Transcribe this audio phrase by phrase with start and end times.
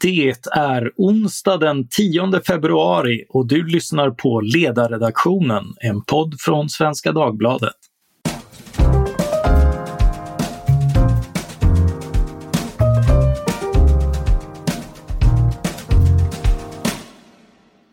[0.00, 7.12] Det är onsdag den 10 februari och du lyssnar på Ledarredaktionen, en podd från Svenska
[7.12, 7.74] Dagbladet.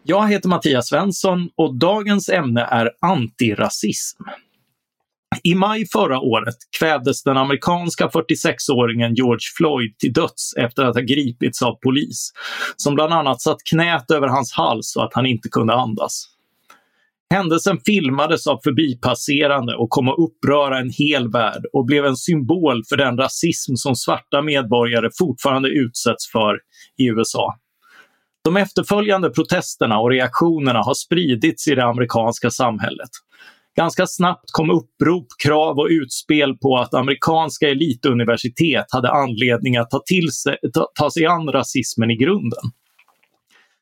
[0.03, 4.23] Jag heter Mattias Svensson och dagens ämne är antirasism.
[5.45, 11.01] I maj förra året kvävdes den amerikanska 46-åringen George Floyd till döds efter att ha
[11.01, 12.31] gripits av polis,
[12.75, 16.29] som bland annat satt knät över hans hals så att han inte kunde andas.
[17.33, 22.83] Händelsen filmades av förbipasserande och kom att uppröra en hel värld och blev en symbol
[22.89, 26.59] för den rasism som svarta medborgare fortfarande utsätts för
[26.97, 27.55] i USA.
[28.43, 33.09] De efterföljande protesterna och reaktionerna har spridits i det amerikanska samhället.
[33.75, 40.01] Ganska snabbt kom upprop, krav och utspel på att amerikanska elituniversitet hade anledning att ta,
[40.05, 42.59] till sig, ta, ta sig an rasismen i grunden.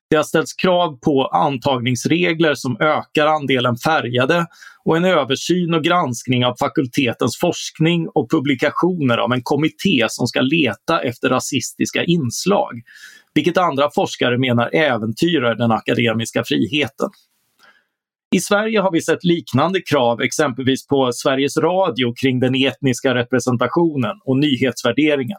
[0.10, 4.46] Det har ställts krav på antagningsregler som ökar andelen färgade
[4.86, 10.42] och en översyn och granskning av fakultetens forskning och publikationer av en kommitté som ska
[10.42, 12.72] leta efter rasistiska inslag,
[13.34, 17.10] vilket andra forskare menar äventyrar den akademiska friheten.
[18.36, 24.20] I Sverige har vi sett liknande krav exempelvis på Sveriges Radio kring den etniska representationen
[24.26, 25.38] och nyhetsvärderingen.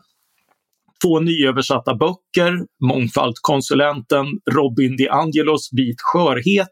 [1.02, 6.70] Två nyöversatta böcker, mångfaldskonsulenten Robin DiAngelos Vit skörhet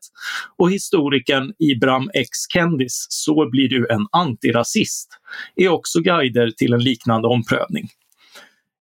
[0.58, 5.08] och historikern Ibram X Kendis Så blir du en antirasist
[5.56, 7.88] är också guider till en liknande omprövning.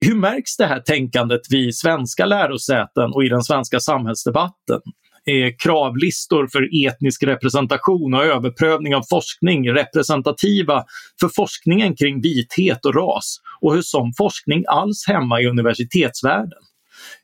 [0.05, 4.81] Hur märks det här tänkandet vid svenska lärosäten och i den svenska samhällsdebatten?
[5.25, 10.83] Är kravlistor för etnisk representation och överprövning av forskning representativa
[11.19, 16.59] för forskningen kring vithet och ras och hur sån forskning alls hemma i universitetsvärlden?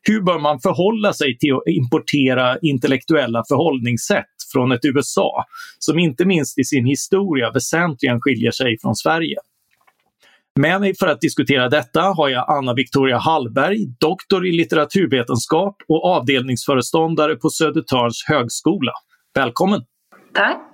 [0.01, 5.45] Hur bör man förhålla sig till att importera intellektuella förhållningssätt från ett USA
[5.79, 9.37] som inte minst i sin historia väsentligen skiljer sig från Sverige?
[10.61, 16.05] Med mig för att diskutera detta har jag Anna Victoria Hallberg, doktor i litteraturvetenskap och
[16.05, 18.91] avdelningsföreståndare på Södertörns högskola.
[19.35, 19.81] Välkommen!
[20.33, 20.73] Tack!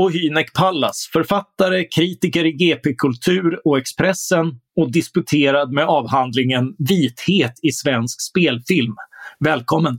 [0.00, 7.54] Och Hynek Pallas, författare, kritiker i GP Kultur och Expressen och disputerad med avhandlingen Vithet
[7.62, 8.94] i svensk spelfilm.
[9.38, 9.98] Välkommen!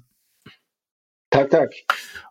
[1.30, 1.70] Tack, tack!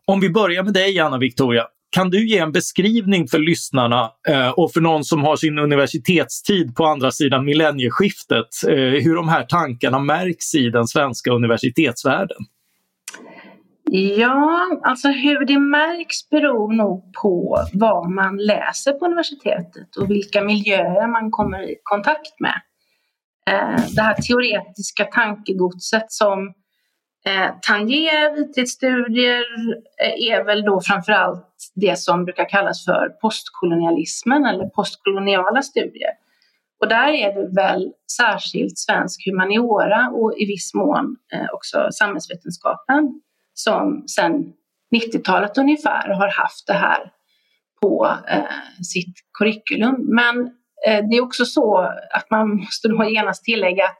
[0.04, 1.66] Om vi börjar med dig, Anna Victoria.
[1.94, 6.76] Kan du ge en beskrivning för lyssnarna eh, och för någon som har sin universitetstid
[6.76, 12.36] på andra sidan millennieskiftet, eh, hur de här tankarna märks i den svenska universitetsvärlden?
[13.90, 20.44] Ja, alltså hur det märks beror nog på vad man läser på universitetet och vilka
[20.44, 22.60] miljöer man kommer i kontakt med.
[23.50, 26.54] Eh, det här teoretiska tankegodset som
[27.28, 29.44] eh, tangerar vithetsstudier
[30.02, 36.10] eh, är väl då framförallt det som brukar kallas för postkolonialismen eller postkoloniala studier.
[36.80, 43.20] Och där är det väl särskilt svensk humaniora och i viss mån eh, också samhällsvetenskapen
[43.54, 44.52] som sedan
[44.94, 47.10] 90-talet ungefär har haft det här
[47.80, 49.96] på eh, sitt curriculum.
[49.98, 50.40] Men
[50.86, 51.78] eh, det är också så
[52.10, 53.98] att man måste då genast tillägga att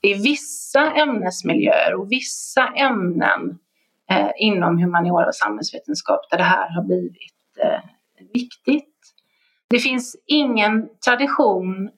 [0.00, 3.58] det är vissa ämnesmiljöer och vissa ämnen
[4.10, 7.80] eh, inom humaniora och samhällsvetenskap där det här har blivit eh,
[8.32, 8.86] viktigt.
[9.70, 11.90] Det finns ingen tradition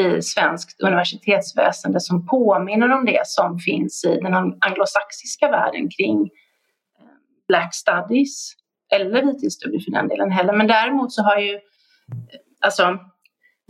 [0.00, 7.06] i svenskt universitetsväsende som påminner om det som finns i den anglosaxiska världen kring eh,
[7.48, 8.52] Black Studies
[8.92, 10.52] eller vithetsstudier för den delen heller.
[10.52, 11.60] Men däremot så har ju eh,
[12.60, 12.98] alltså,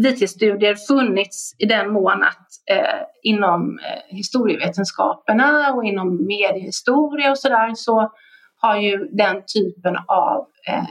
[0.03, 7.72] vithetsstudier funnits i den mån att eh, inom eh, historievetenskaperna och inom mediehistoria och sådär
[7.75, 8.12] så
[8.56, 10.84] har ju den typen av eh,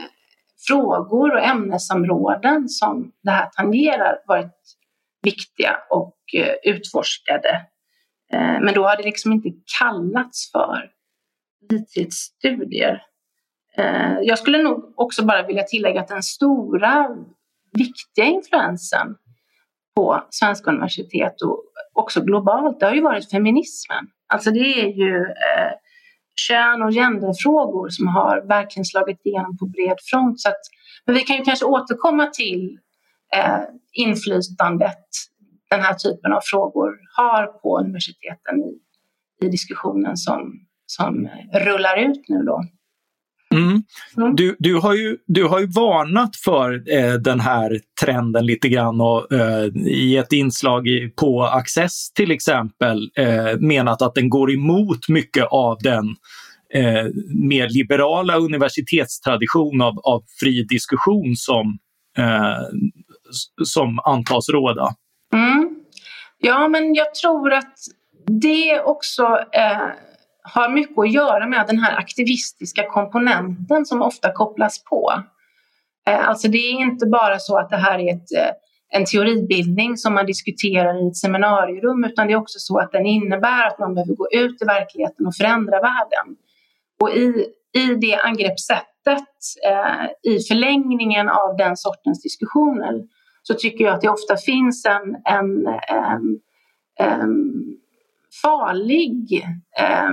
[0.68, 4.60] frågor och ämnesområden som det här tangerar varit
[5.22, 7.66] viktiga och eh, utforskade.
[8.32, 9.48] Eh, men då har det liksom inte
[9.78, 10.90] kallats för
[11.68, 13.02] vithetsstudier.
[13.76, 17.16] Eh, jag skulle nog också bara vilja tillägga att den stora
[17.78, 19.16] viktiga influensen
[19.96, 24.06] på svenska universitet och också globalt, det har ju varit feminismen.
[24.26, 25.72] Alltså det är ju eh,
[26.48, 30.40] kön och genderfrågor som har verkligen slagit igenom på bred front.
[30.40, 30.60] Så att,
[31.06, 32.78] men vi kan ju kanske återkomma till
[33.36, 33.60] eh,
[33.92, 35.04] inflytandet
[35.70, 38.78] den här typen av frågor har på universiteten i,
[39.46, 40.52] i diskussionen som,
[40.86, 42.64] som rullar ut nu då.
[43.54, 43.82] Mm.
[44.16, 44.36] Mm.
[44.36, 49.00] Du, du, har ju, du har ju varnat för eh, den här trenden lite grann
[49.00, 54.52] och eh, i ett inslag i, på Access till exempel eh, menat att den går
[54.52, 56.04] emot mycket av den
[56.74, 61.78] eh, mer liberala universitetstradition av, av fri diskussion som,
[62.18, 62.62] eh,
[63.64, 64.88] som antas råda.
[65.34, 65.70] Mm.
[66.38, 67.74] Ja, men jag tror att
[68.26, 69.22] det också
[69.52, 69.88] eh,
[70.44, 75.22] har mycket att göra med den här aktivistiska komponenten som ofta kopplas på.
[76.06, 78.52] Eh, alltså det är inte bara så att det här är ett, eh,
[78.98, 83.06] en teoribildning som man diskuterar i ett seminarierum utan det är också så att den
[83.06, 86.36] innebär att man behöver gå ut i verkligheten och förändra världen.
[87.00, 89.28] Och i, i det angreppssättet,
[89.68, 93.02] eh, i förlängningen av den sortens diskussioner
[93.42, 96.40] så tycker jag att det ofta finns en, en, en,
[96.98, 97.52] en
[98.42, 99.44] farlig
[99.78, 100.10] eh,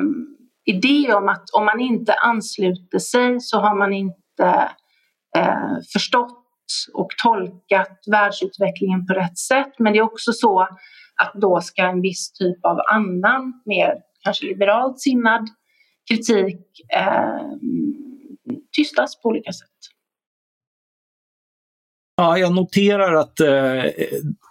[0.66, 4.70] idé om att om man inte ansluter sig så har man inte
[5.38, 6.38] eh, förstått
[6.94, 9.74] och tolkat världsutvecklingen på rätt sätt.
[9.80, 10.60] Men det är också så
[11.16, 13.94] att då ska en viss typ av annan, mer
[14.24, 15.48] kanske liberalt sinnad
[16.10, 16.60] kritik
[16.96, 17.52] eh,
[18.76, 19.70] tystas på olika sätt.
[22.22, 23.92] Ja, jag noterar att eh,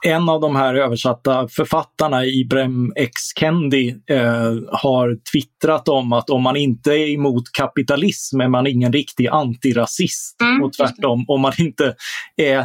[0.06, 3.12] en av de här översatta författarna, Ibrahim X.
[3.36, 8.92] Kendi, eh, har twittrat om att om man inte är emot kapitalism är man ingen
[8.92, 10.40] riktig antirasist.
[10.40, 10.62] Mm.
[10.62, 11.94] Och tvärtom, om man inte
[12.36, 12.64] är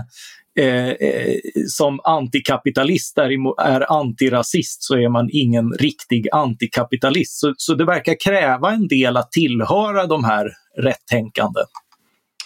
[0.59, 1.35] Eh, eh,
[1.67, 7.39] som antikapitalist är, är antirasist så är man ingen riktig antikapitalist.
[7.39, 11.59] Så, så det verkar kräva en del att tillhöra de här rättänkande.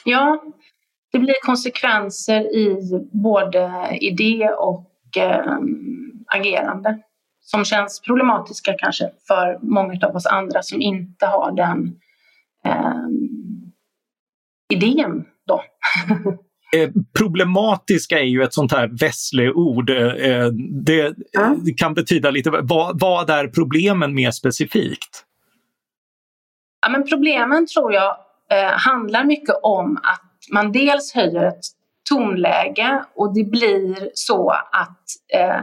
[0.05, 0.41] Ja,
[1.11, 2.77] det blir konsekvenser i
[3.11, 5.57] både idé och eh,
[6.27, 6.99] agerande
[7.41, 11.99] som känns problematiska kanske för många av oss andra som inte har den
[12.65, 13.07] eh,
[14.73, 15.63] idén då.
[16.75, 19.89] Eh, problematiska är ju ett sånt här Vessle-ord.
[19.89, 20.47] Eh,
[20.85, 21.55] det, ja.
[21.65, 25.25] det, kan betyda lite, vad, vad är problemen mer specifikt?
[26.81, 28.17] Ja, men problemen tror jag
[28.51, 31.61] eh, handlar mycket om att man dels höjer ett
[32.09, 35.61] tonläge och det blir så att eh,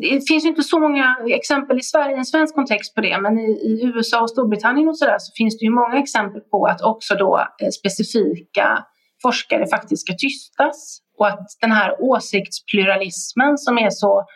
[0.00, 3.50] det finns inte så många exempel i Sverige, en svensk kontext på det, men i,
[3.50, 6.82] i USA och Storbritannien och så där så finns det ju många exempel på att
[6.82, 8.84] också då eh, specifika
[9.22, 14.26] forskare faktiskt ska tystas och att den här åsiktspluralismen som är så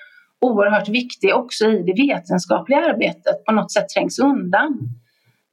[0.41, 4.79] oerhört viktig också i det vetenskapliga arbetet på något sätt trängs undan.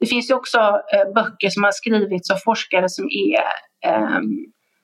[0.00, 3.42] Det finns ju också eh, böcker som har skrivits av forskare som är
[3.90, 4.20] eh,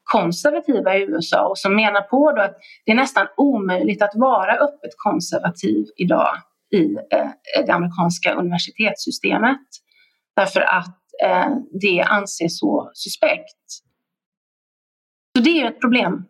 [0.05, 4.53] konservativa i USA och som menar på då att det är nästan omöjligt att vara
[4.53, 6.37] öppet konservativ idag
[6.73, 7.31] i eh,
[7.67, 9.61] det amerikanska universitetssystemet.
[10.37, 11.49] Därför att eh,
[11.81, 13.67] det anses så suspekt.
[15.37, 16.25] Så det är ett problem.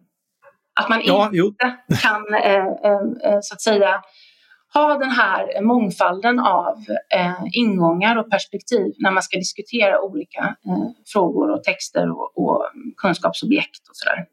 [0.80, 1.54] Att man ja, inte jo.
[2.02, 4.02] kan eh, eh, så att säga
[4.74, 6.76] ha den här mångfalden av
[7.14, 12.62] eh, ingångar och perspektiv när man ska diskutera olika eh, frågor och texter och, och
[12.96, 14.26] kunskapsobjekt och sådär.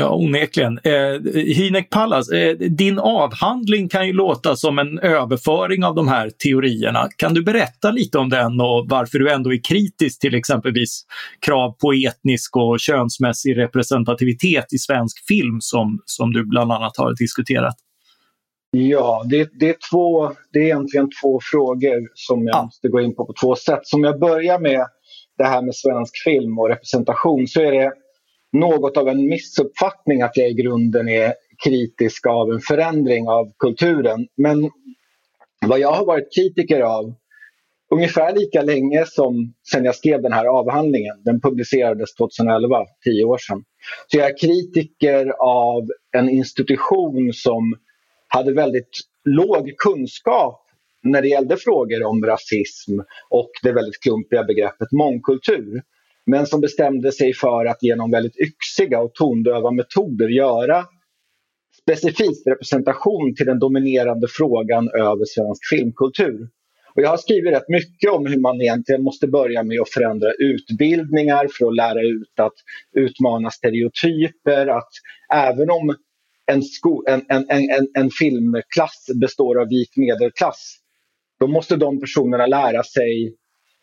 [0.00, 0.78] Ja, onekligen.
[0.84, 6.30] Eh, Hynek Pallas, eh, din avhandling kan ju låta som en överföring av de här
[6.30, 7.08] teorierna.
[7.16, 11.02] Kan du berätta lite om den och varför du ändå är kritisk till exempelvis
[11.46, 17.14] krav på etnisk och könsmässig representativitet i svensk film som, som du bland annat har
[17.14, 17.74] diskuterat?
[18.70, 22.62] Ja, det, det, är två, det är egentligen två frågor som jag ja.
[22.64, 23.80] måste gå in på på två sätt.
[23.82, 24.86] Som jag börjar med
[25.38, 27.92] det här med svensk film och representation så är det
[28.52, 34.26] något av en missuppfattning att jag i grunden är kritisk av en förändring av kulturen.
[34.36, 34.70] Men
[35.66, 37.14] vad jag har varit kritiker av
[37.90, 43.38] ungefär lika länge som sen jag skrev den här avhandlingen, den publicerades 2011, tio år
[43.38, 43.64] sedan.
[44.06, 47.74] Så jag är kritiker av en institution som
[48.28, 50.64] hade väldigt låg kunskap
[51.02, 52.92] när det gällde frågor om rasism
[53.30, 55.82] och det väldigt klumpiga begreppet mångkultur.
[56.26, 60.84] Men som bestämde sig för att genom väldigt yxiga och tondöva metoder göra
[61.82, 66.48] specifik representation till den dominerande frågan över svensk filmkultur.
[66.94, 70.32] Och jag har skrivit rätt mycket om hur man egentligen måste börja med att förändra
[70.38, 72.54] utbildningar för att lära ut att
[72.92, 74.66] utmana stereotyper.
[74.66, 74.90] Att
[75.32, 75.94] även om
[76.48, 80.78] en, sko, en, en, en, en filmklass består av vit medelklass
[81.40, 83.34] då måste de personerna lära sig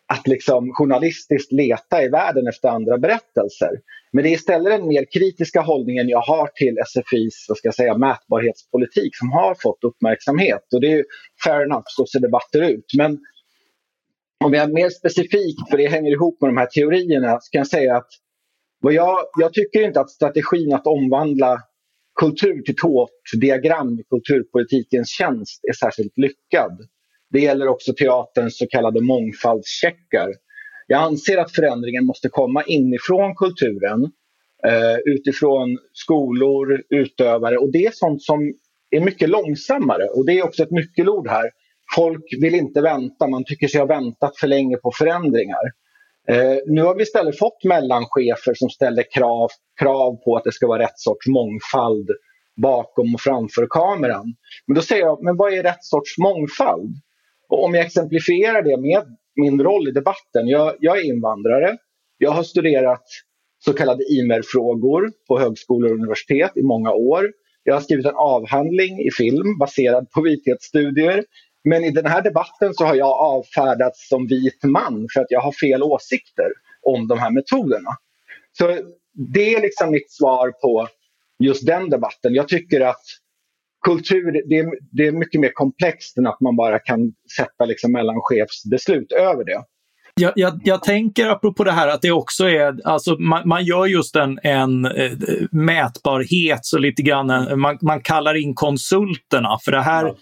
[0.08, 3.70] att liksom journalistiskt leta i världen efter andra berättelser.
[4.12, 7.74] Men det är istället den mer kritiska hållningen jag har till SFIs vad ska jag
[7.74, 10.62] säga, mätbarhetspolitik som har fått uppmärksamhet.
[10.74, 11.04] Och det är
[11.44, 12.84] fair enough, så ser debatter ut.
[12.98, 13.18] Men
[14.44, 17.58] om jag är mer specifikt, för det hänger ihop med de här teorierna, så kan
[17.58, 18.08] jag säga att
[18.80, 21.62] vad jag, jag tycker inte att strategin att omvandla
[22.16, 26.88] kultur till tårtdiagram i kulturpolitikens tjänst är särskilt lyckad.
[27.30, 30.28] Det gäller också teaterns så kallade mångfaldscheckar.
[30.86, 34.02] Jag anser att förändringen måste komma inifrån kulturen,
[34.66, 38.52] eh, utifrån skolor, utövare och det är sånt som
[38.90, 41.50] är mycket långsammare och det är också ett nyckelord här.
[41.96, 45.62] Folk vill inte vänta, man tycker sig ha väntat för länge på förändringar.
[46.28, 49.48] Eh, nu har vi istället fått mellanchefer som ställer krav,
[49.80, 52.10] krav på att det ska vara rätt sorts mångfald
[52.62, 54.34] bakom och framför kameran.
[54.66, 56.94] Men då säger jag, men vad är rätt sorts mångfald?
[57.48, 60.48] Och om jag exemplifierar det med min roll i debatten.
[60.48, 61.76] Jag, jag är invandrare.
[62.18, 63.04] Jag har studerat
[63.58, 67.32] så kallade IMER-frågor på högskolor och universitet i många år.
[67.62, 71.24] Jag har skrivit en avhandling i film baserad på vithetsstudier.
[71.68, 75.40] Men i den här debatten så har jag avfärdats som vit man för att jag
[75.40, 76.46] har fel åsikter
[76.82, 77.90] om de här metoderna.
[78.58, 78.78] Så
[79.34, 80.88] det är liksom mitt svar på
[81.38, 82.34] just den debatten.
[82.34, 83.02] Jag tycker att
[83.86, 87.92] kultur det är, det är mycket mer komplext än att man bara kan sätta liksom
[87.92, 89.62] mellanchefsbeslut över det.
[90.20, 93.86] Jag, jag, jag, tänker apropå det här att det också är, alltså man, man gör
[93.86, 95.12] just en, en äh,
[95.50, 100.14] mätbarhet, så lite grann, en, man, man kallar in konsulterna för det här.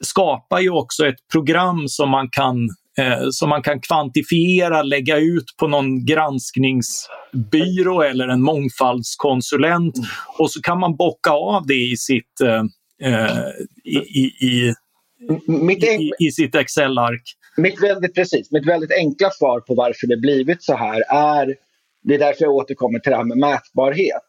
[0.00, 2.56] Skapar ju också ett program som man kan
[2.98, 10.08] eh, som man kan kvantifiera, lägga ut på någon granskningsbyrå eller en mångfaldskonsulent mm.
[10.38, 12.62] och så kan man bocka av det i sitt eh,
[13.02, 13.48] eh,
[13.84, 14.74] i, i, i,
[16.18, 17.22] i, sitt Excel-ark.
[17.56, 21.54] Mitt väldigt, precis, mitt väldigt enkla svar på varför det blivit så här är,
[22.02, 24.28] det är därför jag återkommer till det här med mätbarhet.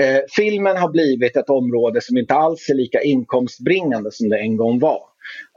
[0.00, 4.56] Eh, filmen har blivit ett område som inte alls är lika inkomstbringande som det en
[4.56, 5.02] gång var.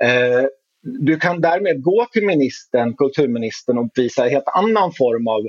[0.03, 0.45] Eh,
[0.81, 5.41] du kan därmed gå till ministern, kulturministern och visa en helt annan form av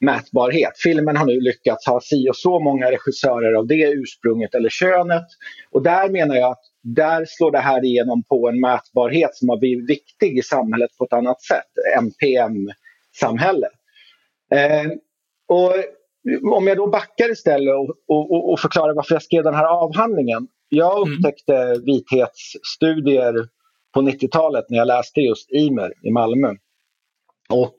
[0.00, 0.72] mätbarhet.
[0.82, 5.26] Filmen har nu lyckats ha si och så många regissörer av det ursprunget eller könet.
[5.70, 9.56] Och där menar jag att där slår det här igenom på en mätbarhet som har
[9.56, 12.02] blivit viktig i samhället på ett annat sätt.
[12.02, 13.68] MPM-samhälle.
[14.50, 14.90] Eh,
[15.48, 15.74] och
[16.42, 20.48] om jag då backar istället och, och, och, förklarar varför jag skrev den här avhandlingen.
[20.68, 21.18] Jag mm.
[21.18, 21.84] upptäckte mm.
[21.84, 23.34] vithetsstudier
[23.94, 26.54] på 90-talet när jag läste just IMER i Malmö.
[27.48, 27.76] Och,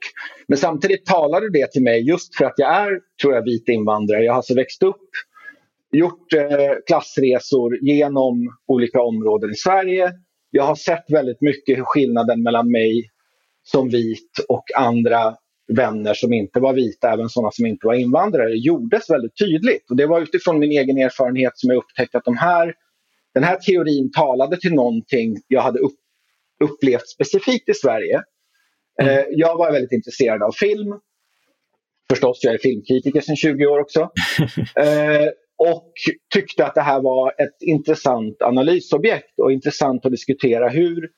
[0.48, 4.24] men samtidigt talade det till mig just för att jag är, tror jag, vit invandrare.
[4.24, 5.10] Jag har alltså växt upp,
[5.92, 10.12] gjort eh, klassresor genom olika områden i Sverige.
[10.50, 13.10] Jag har sett väldigt mycket hur skillnaden mellan mig
[13.62, 15.36] som vit och andra
[15.76, 19.90] vänner som inte var vita, även sådana som inte var invandrare, gjordes väldigt tydligt.
[19.90, 22.74] Och det var utifrån min egen erfarenhet som jag upptäckte att de här,
[23.34, 25.98] den här teorin talade till någonting jag hade upp,
[26.64, 28.22] upplevt specifikt i Sverige
[29.02, 29.18] Mm.
[29.18, 30.94] Eh, jag var väldigt intresserad av film.
[32.10, 34.10] Förstås, jag är filmkritiker sedan 20 år också.
[34.76, 35.92] Eh, och
[36.34, 41.08] tyckte att det här var ett intressant analysobjekt och intressant att diskutera hur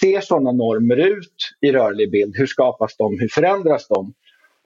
[0.00, 2.36] ser sådana normer ut i rörlig bild?
[2.36, 3.20] Hur skapas de?
[3.20, 4.14] Hur förändras de?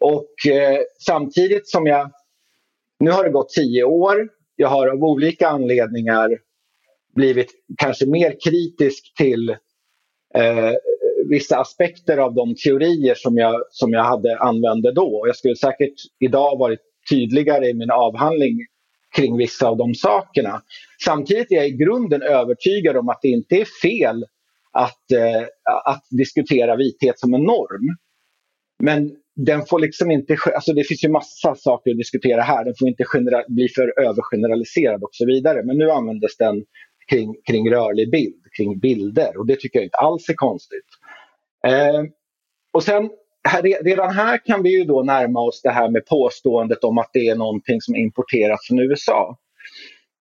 [0.00, 2.10] Och eh, samtidigt som jag...
[2.98, 4.28] Nu har det gått tio år.
[4.56, 6.38] Jag har av olika anledningar
[7.14, 9.50] blivit kanske mer kritisk till
[10.34, 10.72] eh,
[11.28, 15.22] vissa aspekter av de teorier som jag, som jag hade använde då.
[15.26, 18.58] Jag skulle säkert idag varit tydligare i min avhandling
[19.16, 20.62] kring vissa av de sakerna.
[21.04, 24.24] Samtidigt är jag i grunden övertygad om att det inte är fel
[24.72, 25.42] att, eh,
[25.84, 27.96] att diskutera vithet som en norm.
[28.82, 32.74] Men den får liksom inte, alltså det finns ju massa saker att diskutera här, den
[32.78, 33.04] får inte
[33.48, 35.62] bli för övergeneraliserad och så vidare.
[35.64, 36.64] Men nu användes den
[37.10, 40.86] kring, kring rörlig bild, kring bilder och det tycker jag inte alls är konstigt.
[41.66, 42.02] Eh,
[42.72, 43.10] och sen
[43.48, 47.10] här, redan här kan vi ju då närma oss det här med påståendet om att
[47.12, 49.38] det är någonting som importerats från USA.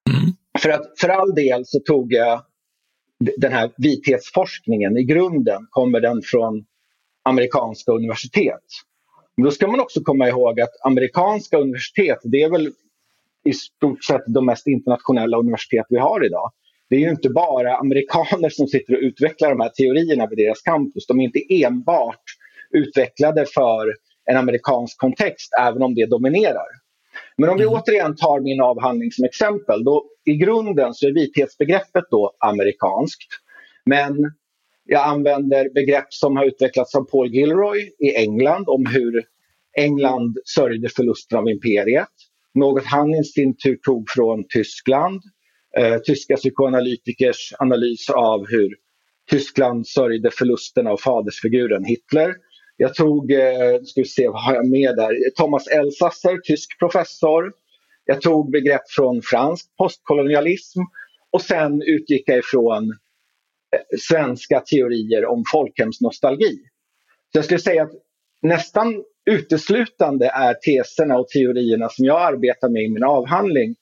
[0.10, 0.34] Mm.
[0.60, 2.42] För att för all del så tog jag
[3.38, 6.66] den här vithetsforskningen, i grunden kommer den från
[7.24, 8.66] amerikanska universitet.
[9.38, 12.72] Men då ska man också komma ihåg att amerikanska universitet, det är väl
[13.44, 16.52] i stort sett de mest internationella universitet vi har idag
[16.92, 20.62] det är ju inte bara amerikaner som sitter och utvecklar de här teorierna vid deras
[20.62, 21.08] campus.
[21.08, 22.24] De är inte enbart
[22.72, 23.94] utvecklade för
[24.26, 26.68] en amerikansk kontext, även om det dominerar.
[27.38, 27.76] Men om vi mm.
[27.76, 33.30] återigen tar min avhandling som exempel, då i grunden så är vithetsbegreppet då amerikanskt.
[33.86, 34.32] Men
[34.86, 39.24] jag använder begrepp som har utvecklats av Paul Gilroy i England om hur
[39.78, 42.08] England sörjde förlusten av imperiet.
[42.54, 45.22] Något han i sin tur tog från Tyskland
[45.78, 48.76] eh, tyska psykoanalytikers analys av hur
[49.30, 52.34] Tyskland sörjde förlusten av fadersfiguren Hitler.
[52.78, 55.30] Jag tog, eh, ska vi se, vad har jag med där?
[55.36, 57.52] Thomas Elsasser, tysk professor.
[58.12, 60.80] Jag tog begrepp från fransk postkolonialism
[61.32, 62.84] och sen utgick jag ifrån
[63.76, 66.58] eh, svenska teorier om folkhemsnostalgi.
[67.32, 67.92] Så jag skulle säga att
[68.42, 73.76] nästan uteslutande är teserna och teorierna som jag arbetar med i min avhandling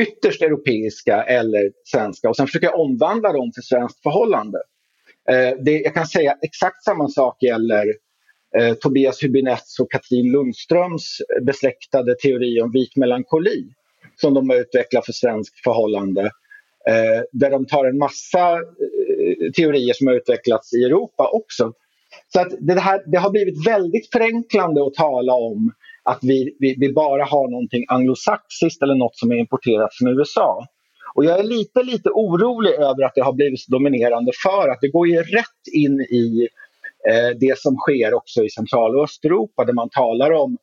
[0.00, 4.58] ytterst europeiska eller svenska och sen försöker jag omvandla dem till svenskt förhållande.
[5.30, 7.86] Eh, det, jag kan säga exakt samma sak gäller
[8.58, 13.64] eh, Tobias Hübinettes och Katrin Lundströms besläktade teori om vit melankoli
[14.20, 16.22] som de har utvecklat för svenskt förhållande.
[16.88, 21.72] Eh, där de tar en massa eh, teorier som har utvecklats i Europa också.
[22.32, 26.76] Så att det, här, det har blivit väldigt förenklande att tala om att vi, vi,
[26.78, 30.66] vi bara har någonting anglosaxiskt eller något som är importerat från USA.
[31.14, 34.78] Och jag är lite, lite orolig över att det har blivit så dominerande för att
[34.80, 36.48] det går ju rätt in i eh,
[37.40, 40.58] det som sker också i Central och Östeuropa där man talar om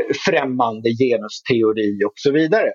[0.00, 2.70] eh, främmande genusteori och så vidare.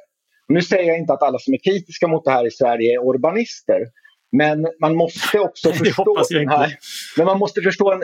[0.48, 3.10] Nu säger jag inte att alla som är kritiska mot det här i Sverige är
[3.10, 3.80] urbanister.
[4.32, 6.78] Men man måste också förstå, nej,
[7.18, 8.04] men man måste förstå en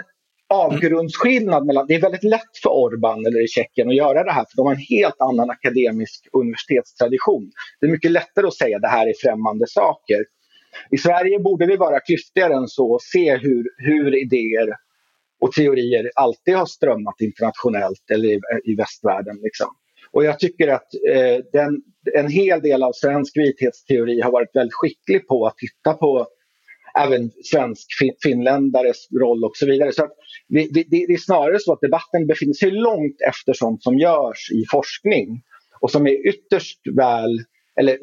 [0.54, 1.88] avgrundsskillnad mellan...
[1.88, 4.66] Det är väldigt lätt för Orban eller i Tjeckien att göra det här för de
[4.66, 7.52] har en helt annan akademisk universitetstradition.
[7.80, 10.26] Det är mycket lättare att säga att det här är främmande saker.
[10.92, 14.70] I Sverige borde vi vara klyftigare än så och se hur, hur idéer
[15.42, 19.40] och teorier alltid har strömmat internationellt eller i, i västvärlden.
[19.44, 19.68] Liksom.
[20.12, 21.82] Och jag tycker att eh, den,
[22.14, 26.28] en hel del av svensk vithetsteori har varit väldigt skicklig på att titta på
[27.00, 27.88] även svensk
[28.24, 29.92] finländares roll och så vidare.
[29.92, 30.08] Så
[30.48, 34.52] det, det, det, är snarare så att debatten befinner sig långt efter sånt som görs
[34.52, 35.42] i forskning
[35.80, 37.44] och som är ytterst väl
[37.80, 38.00] eller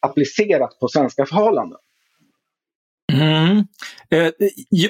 [0.00, 1.78] applicerat på svenska förhållanden.
[3.22, 3.64] Mm.
[4.10, 4.30] Eh,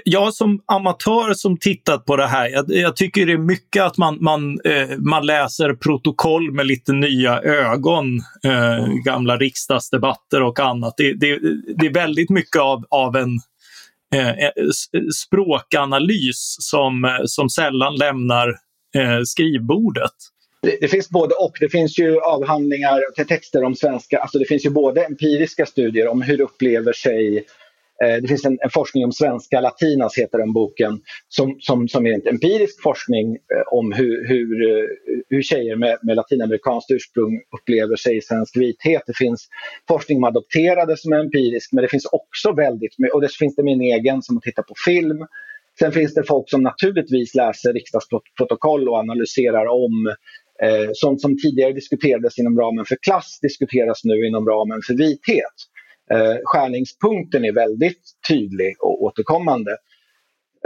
[0.04, 3.98] jag som amatör som tittat på det här, jag, jag tycker det är mycket att
[3.98, 9.02] man, man, eh, man läser protokoll med lite nya ögon, eh, mm.
[9.02, 10.94] gamla riksdagsdebatter och annat.
[10.96, 11.38] Det, det,
[11.76, 13.40] det, är väldigt mycket av, av en
[14.14, 14.50] eh, eh
[15.14, 18.48] språkanalys som, eh, som sällan lämnar
[18.96, 20.12] eh, skrivbordet.
[20.62, 21.56] Det, det, finns både och.
[21.60, 24.18] Det finns ju avhandlingar och texter om svenska.
[24.18, 27.44] Alltså det finns ju både empiriska studier om hur upplever sig
[28.04, 32.06] Eh, det finns en, en, forskning om svenska latinas, heter den boken, som, som, som
[32.06, 34.86] är en empirisk forskning eh, om hur, hur, eh,
[35.28, 39.02] hur tjejer med, med latinamerikanskt ursprung upplever sig i svensk vithet.
[39.06, 39.48] Det finns
[39.88, 43.62] forskning om adopterade som är empirisk, men det finns också väldigt och det finns det
[43.62, 45.26] min egen som tittar på film.
[45.78, 50.14] Sen finns det folk som naturligtvis läser riksdagsprotokoll och analyserar om
[50.62, 55.56] eh, sånt som tidigare diskuterades inom ramen för klass diskuteras nu inom ramen för vithet.
[56.10, 59.70] Eh, skärningspunkten är väldigt tydlig och återkommande.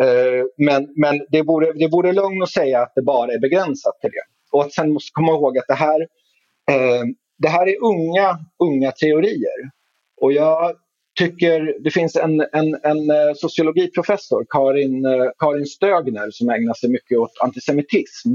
[0.01, 4.01] Eh, men men det, vore, det vore lugn att säga att det bara är begränsat
[4.01, 4.57] till det.
[4.57, 6.01] Och att sen måste komma ihåg att det här,
[6.71, 7.03] eh,
[7.39, 9.71] det här är unga, unga teorier.
[10.21, 10.77] Och jag
[11.19, 16.91] tycker det finns en, en, en eh, sociologiprofessor, Karin, eh, Karin Stögner, som ägnar sig
[16.91, 18.35] mycket åt antisemitism.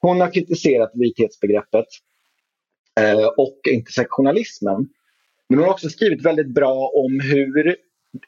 [0.00, 1.86] Hon har kritiserat vithetsbegreppet
[3.00, 4.88] eh, och intersektionalismen.
[5.50, 7.76] Men hon har också skrivit väldigt bra om hur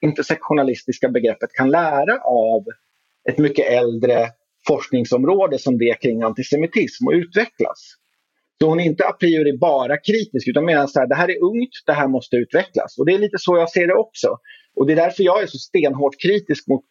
[0.00, 2.64] intersektionalistiska begreppet kan lära av
[3.28, 4.28] ett mycket äldre
[4.66, 7.94] forskningsområde som det kring antisemitism och utvecklas.
[8.60, 11.70] Så hon är inte a priori bara kritisk utan menar att det här är ungt,
[11.86, 12.98] det här måste utvecklas.
[12.98, 14.28] Och det är lite så jag ser det också.
[14.76, 16.84] Och det är därför jag är så stenhårt kritisk mot,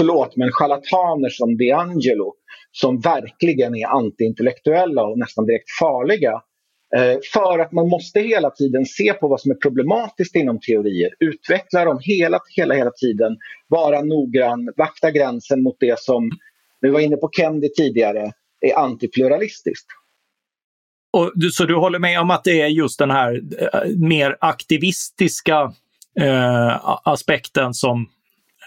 [0.00, 2.34] förlåt, men charlataner som DeAngelo
[2.72, 6.42] som verkligen är antiintellektuella och nästan direkt farliga
[6.94, 11.10] Eh, för att man måste hela tiden se på vad som är problematiskt inom teorier,
[11.20, 13.36] utveckla dem hela, hela, hela tiden,
[13.68, 16.30] vara noggrann, vakta gränsen mot det som,
[16.80, 19.86] vi var inne på Kendi tidigare, är antipluralistiskt.
[21.12, 25.72] Och, så du håller med om att det är just den här eh, mer aktivistiska
[26.20, 28.08] eh, aspekten som,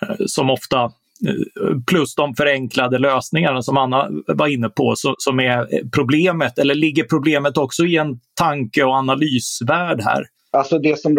[0.02, 0.92] eh, som ofta
[1.88, 6.60] plus de förenklade lösningarna som Anna var inne på som är problemet?
[6.60, 10.26] Eller ligger problemet också i en tanke och analysvärld här?
[10.52, 11.18] Alltså det som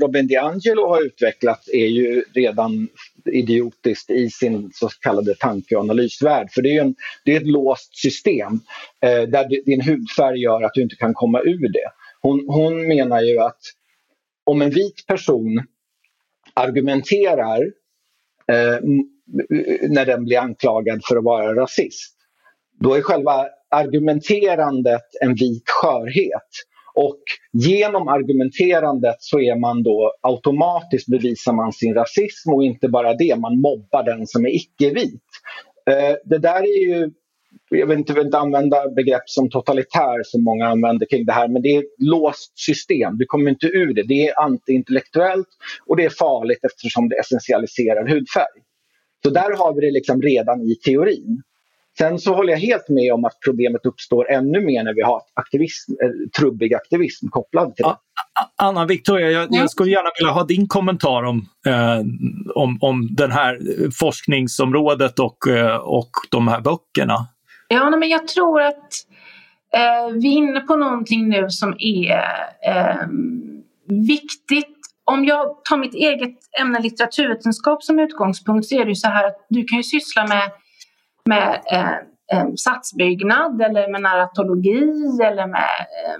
[0.00, 2.88] Robin DiAngelo har utvecklat är ju redan
[3.24, 6.48] idiotiskt i sin så kallade tanke och analysvärld.
[6.50, 8.60] För det är, en, det är ett låst system
[9.00, 11.90] eh, där din hudfärg gör att du inte kan komma ur det.
[12.20, 13.60] Hon, hon menar ju att
[14.44, 15.66] om en vit person
[16.54, 17.62] argumenterar
[18.52, 18.78] eh,
[19.88, 22.16] när den blir anklagad för att vara rasist.
[22.80, 26.48] Då är själva argumenterandet en vit skörhet.
[26.94, 27.20] Och
[27.52, 33.36] genom argumenterandet så är man då automatiskt bevisar man sin rasism och inte bara det,
[33.36, 35.22] man mobbar den som är icke-vit.
[35.90, 37.10] Eh, det där är ju
[37.68, 41.48] jag vill inte, vill inte använda begrepp som totalitär som många använder kring det här,
[41.48, 43.18] men det är ett låst system.
[43.18, 44.02] Du kommer inte ur det.
[44.02, 45.48] Det är antiintellektuellt
[45.86, 48.60] och det är farligt eftersom det essentialiserar hudfärg.
[49.22, 51.42] Så där har vi det liksom redan i teorin.
[51.98, 55.20] Sen så håller jag helt med om att problemet uppstår ännu mer när vi har
[55.34, 57.96] aktivism, eh, trubbig aktivism kopplad till det.
[58.56, 61.98] Anna Victoria, jag, jag, skulle gärna vilja ha din kommentar om, eh,
[62.54, 63.58] om, om den här
[64.00, 67.26] forskningsområdet och, eh, och de här böckerna.
[67.68, 68.92] Ja, men jag tror att
[69.74, 72.12] eh, vi är inne på någonting nu som är
[72.68, 73.06] eh,
[73.88, 74.81] viktigt.
[75.12, 79.26] Om jag tar mitt eget ämne litteraturvetenskap som utgångspunkt så är det ju så här
[79.26, 80.50] att du kan ju syssla med,
[81.28, 81.92] med eh,
[82.32, 86.18] eh satsbyggnad eller med narratologi eller med eh,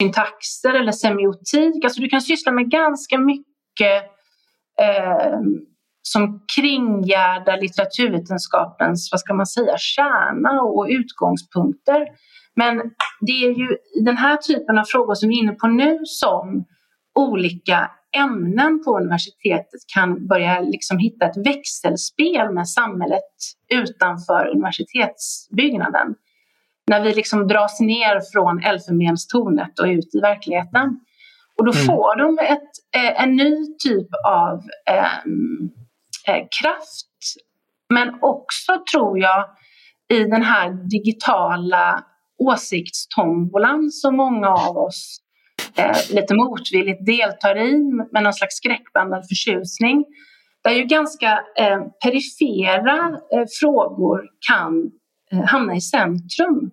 [0.00, 1.84] syntaxer eller semiotik.
[1.84, 4.04] Alltså du kan syssla med ganska mycket
[4.80, 5.40] eh,
[6.02, 12.06] som kringgärdar litteraturvetenskapens, vad ska man säga, kärna och utgångspunkter.
[12.56, 12.76] Men
[13.20, 16.64] det är ju den här typen av frågor som vi är inne på nu som
[17.14, 23.32] olika ämnen på universitetet kan börja liksom hitta ett växelspel med samhället
[23.68, 26.14] utanför universitetsbyggnaden.
[26.86, 31.00] När vi liksom dras ner från Elfenbenstornet och ut i verkligheten.
[31.58, 31.86] Och då mm.
[31.86, 34.54] får de ett, eh, en ny typ av
[35.24, 35.70] um,
[36.26, 37.06] eh, kraft.
[37.88, 39.44] Men också tror jag
[40.08, 42.04] i den här digitala
[42.38, 45.20] åsiktstombolan som många av oss
[45.80, 47.78] eh, lite motvilligt deltar i
[48.12, 50.04] med någon slags skräckblandad förtjusning.
[50.64, 54.90] Där ju ganska eh, perifera eh, frågor kan
[55.32, 56.70] eh, hamna i centrum.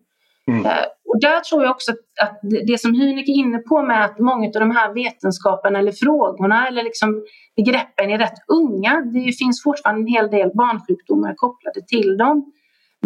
[0.47, 0.65] Mm.
[0.65, 1.91] Eh, och där tror jag också
[2.21, 5.91] att det som Hynek är inne på med att många av de här vetenskaperna eller
[5.91, 9.01] frågorna eller liksom begreppen är rätt unga.
[9.13, 12.51] Det finns fortfarande en hel del barnsjukdomar kopplade till dem.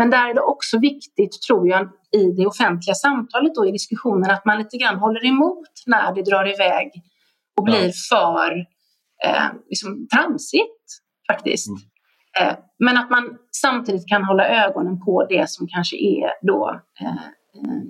[0.01, 4.31] Men där är det också viktigt, tror jag, i det offentliga samtalet och i diskussionen
[4.31, 6.91] att man lite grann håller emot när det drar iväg
[7.57, 8.51] och blir för
[9.25, 10.83] eh, liksom, tramsigt
[11.31, 11.67] faktiskt.
[11.67, 12.49] Mm.
[12.49, 17.07] Eh, men att man samtidigt kan hålla ögonen på det som kanske är då eh,
[17.55, 17.81] eh,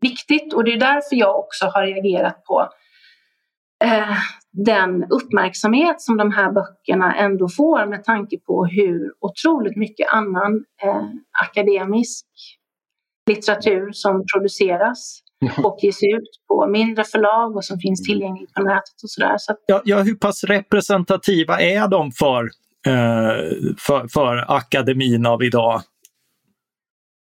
[0.00, 0.54] viktigt.
[0.54, 2.68] Och det är därför jag också har reagerat på
[3.84, 4.16] eh,
[4.52, 10.64] den uppmärksamhet som de här böckerna ändå får med tanke på hur otroligt mycket annan
[10.82, 11.04] eh,
[11.42, 12.26] akademisk
[13.30, 15.22] litteratur som produceras
[15.64, 19.34] och ges ut på mindre förlag och som finns tillgängligt på nätet och sådär.
[19.38, 22.42] Så ja, ja, hur pass representativa är de för,
[22.86, 25.82] eh, för, för akademin av idag?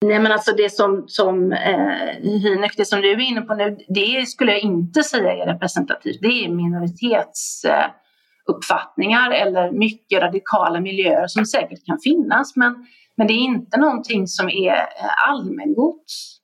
[0.05, 3.79] Nej men alltså det som, som eh, Hynek, det som du är inne på nu,
[3.89, 6.21] det skulle jag inte säga är representativt.
[6.21, 12.87] Det är minoritetsuppfattningar eh, eller mycket radikala miljöer som säkert kan finnas men,
[13.17, 16.37] men det är inte någonting som är eh, allmängods.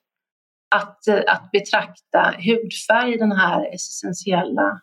[0.74, 4.80] Att, eh, att betrakta hudfärg i den här essentiella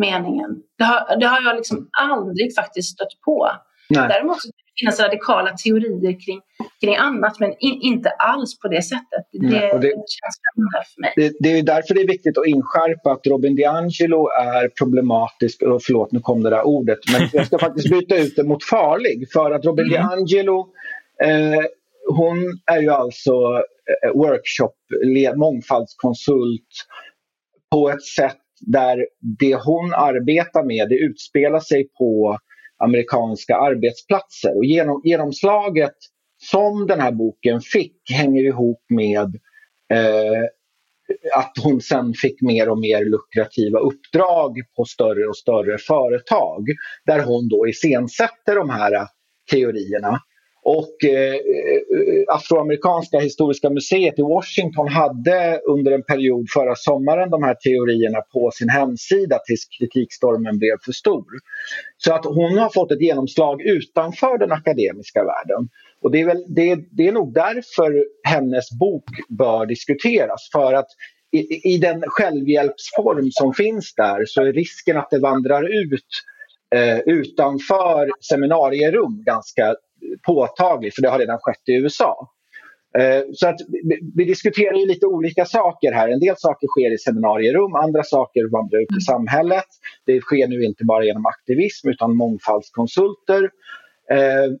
[0.00, 0.62] meningen.
[0.78, 3.50] Det har, det har jag liksom aldrig faktiskt stött på.
[3.90, 4.08] Nej.
[4.08, 4.38] Däremot
[4.78, 6.40] finnas radikala teorier kring,
[6.80, 9.24] kring annat, men in, inte alls på det sättet.
[9.32, 11.12] Det, Nej, det känns främmande för mig.
[11.16, 15.62] Det, det, är därför det är viktigt att inskärpa att Robin DiAngelo är problematisk.
[15.62, 18.64] Och förlåt, nu kom det där ordet, men jag ska faktiskt byta ut det mot
[18.64, 19.28] farlig.
[19.32, 19.92] För att Robin mm.
[19.92, 20.68] DiAngelo,
[21.22, 21.64] eh,
[22.08, 23.32] hon är ju alltså
[24.04, 24.74] eh, workshop,
[25.36, 26.86] mångfaldskonsult
[27.70, 29.06] på ett sätt där
[29.38, 32.38] det hon arbetar med det utspelar sig på
[32.84, 34.56] amerikanska arbetsplatser.
[34.56, 35.96] Och genom, genomslaget
[36.42, 39.34] som den här boken fick hänger ihop med
[39.92, 40.44] eh,
[41.36, 46.66] att hon sen fick mer och mer lukrativa uppdrag på större och större företag
[47.06, 49.06] där hon då iscensätter de här
[49.50, 50.20] teorierna.
[50.78, 57.42] Och eh, eh, Afroamerikanska historiska museet i Washington hade under en period förra sommaren de
[57.42, 61.24] här teorierna på sin hemsida tills kritikstormen blev för stor.
[61.96, 65.68] Så att hon har fått ett genomslag utanför den akademiska världen.
[66.02, 70.48] Och det är, väl, det, det är nog därför hennes bok bör diskuteras.
[70.52, 70.88] För att
[71.32, 76.10] i, i den självhjälpsform som finns där så är risken att det vandrar ut
[76.74, 79.76] eh, utanför seminarierum ganska
[80.26, 82.30] påtaglig, för det har redan skett i USA.
[82.98, 83.56] Eh, så att
[84.16, 86.08] vi diskuterar ju lite olika saker här.
[86.08, 89.64] En del saker sker i seminarierum, andra saker vandrar ut i samhället.
[90.06, 93.50] Det sker nu inte bara genom aktivism utan mångfaldskonsulter.
[94.10, 94.52] Eh,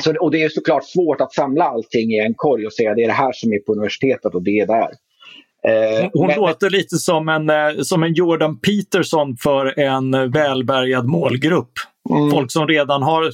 [0.00, 3.02] så, och det är såklart svårt att samla allting i en korg och säga det
[3.02, 4.90] är det här som är på universitetet och det är där.
[5.68, 11.06] Eh, hon men, låter lite som en, eh, som en Jordan Peterson för en välbärgad
[11.06, 11.72] målgrupp.
[12.10, 12.30] Mm.
[12.30, 13.30] Folk som redan har eh,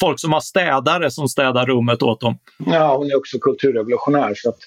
[0.00, 2.38] folk som har städare som städar rummet åt dem.
[2.66, 4.32] Ja, hon är också kulturrevolutionär.
[4.36, 4.58] Så att,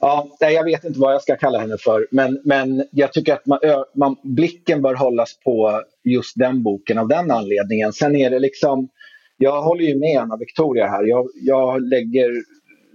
[0.00, 3.46] ja, jag vet inte vad jag ska kalla henne för men, men jag tycker att
[3.46, 3.58] man,
[3.94, 7.92] man, blicken bör hållas på just den boken av den anledningen.
[7.92, 8.88] Sen är det liksom,
[9.36, 11.04] jag håller ju med Anna Victoria här.
[11.04, 12.30] Jag, jag lägger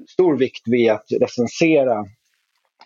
[0.08, 2.06] stor vikt vid att recensera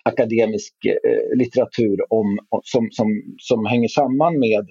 [0.04, 3.08] akademisk eh, litteratur om, som, som,
[3.38, 4.70] som hänger samman med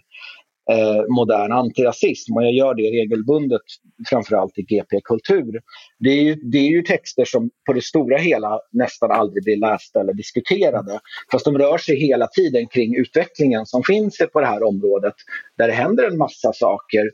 [0.71, 3.63] eh, modern antirasism och jag gör det regelbundet
[4.11, 5.61] framförallt i GP Kultur.
[5.99, 9.57] Det är, ju, det är ju texter som på det stora hela nästan aldrig blir
[9.57, 11.01] lästa eller diskuterade
[11.33, 15.15] fast de rör sig hela tiden kring utvecklingen som finns på det här området
[15.59, 17.11] där det händer en massa saker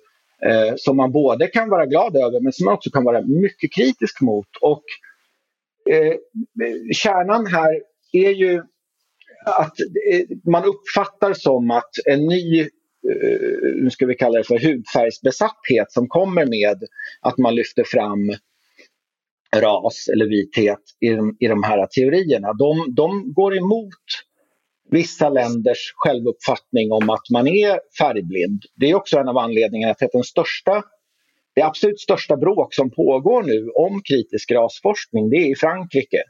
[0.47, 3.73] eh, som man både kan vara glad över men som man också kan vara mycket
[3.73, 4.49] kritisk mot.
[4.61, 4.85] Och
[5.91, 6.15] eh,
[6.93, 8.63] Kärnan här är ju
[9.47, 9.77] att
[10.51, 12.69] man uppfattar som att en ny eh,
[13.83, 16.85] nu ska vi kalla det för hudfärgsbesatthet som kommer med
[17.21, 18.31] att man lyfter fram
[19.61, 22.53] ras eller vithet i de, i de här teorierna.
[22.53, 24.05] De, de går emot
[24.91, 28.63] vissa länders självuppfattning om att man är färgblind.
[28.77, 30.83] Det är också en av anledningarna till att den största,
[31.55, 36.23] det absolut största bråk som pågår nu om kritisk rasforskning det är i Frankrike.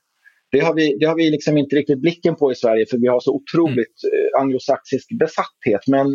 [0.54, 3.06] Det har vi, det har vi liksom inte riktigt blicken på i Sverige för vi
[3.06, 4.14] har så otroligt mm.
[4.14, 5.80] Eh, anglosaxisk besatthet.
[5.86, 6.12] Men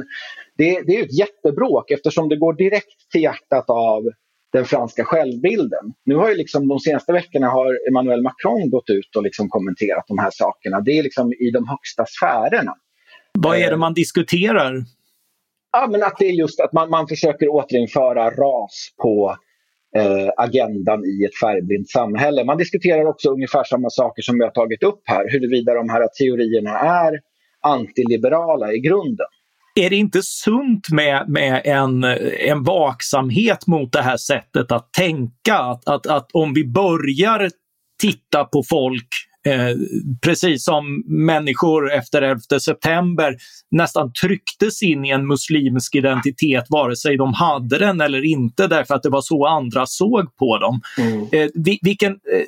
[0.57, 4.03] det, det är ett jättebråk eftersom det går direkt till hjärtat av
[4.53, 5.85] den franska självbilden.
[6.05, 10.03] Nu har ju liksom de senaste veckorna har Emmanuel Macron gått ut och liksom kommenterat
[10.07, 10.81] de här sakerna.
[10.81, 12.73] Det är liksom i de högsta sfärerna.
[13.39, 14.83] Vad är det man diskuterar?
[15.71, 19.35] Ja, men att det är just att man, man försöker återinföra ras på
[19.95, 22.43] eh, agendan i ett färgblint samhälle.
[22.43, 26.07] Man diskuterar också ungefär samma saker som vi har tagit upp här, huruvida de här
[26.17, 27.19] teorierna är
[27.61, 29.27] antiliberala i grunden.
[29.75, 32.03] Är det inte sunt med, med en,
[32.39, 35.55] en vaksamhet mot det här sättet att tänka?
[35.55, 37.49] Att, att, att om vi börjar
[38.01, 39.07] titta på folk
[39.47, 39.75] Eh,
[40.21, 43.35] precis som människor efter 11 september
[43.71, 48.95] nästan trycktes in i en muslimsk identitet vare sig de hade den eller inte därför
[48.95, 50.81] att det var så andra såg på dem.
[50.97, 51.27] Mm.
[51.31, 51.49] Eh,
[51.81, 52.43] vilken, eh,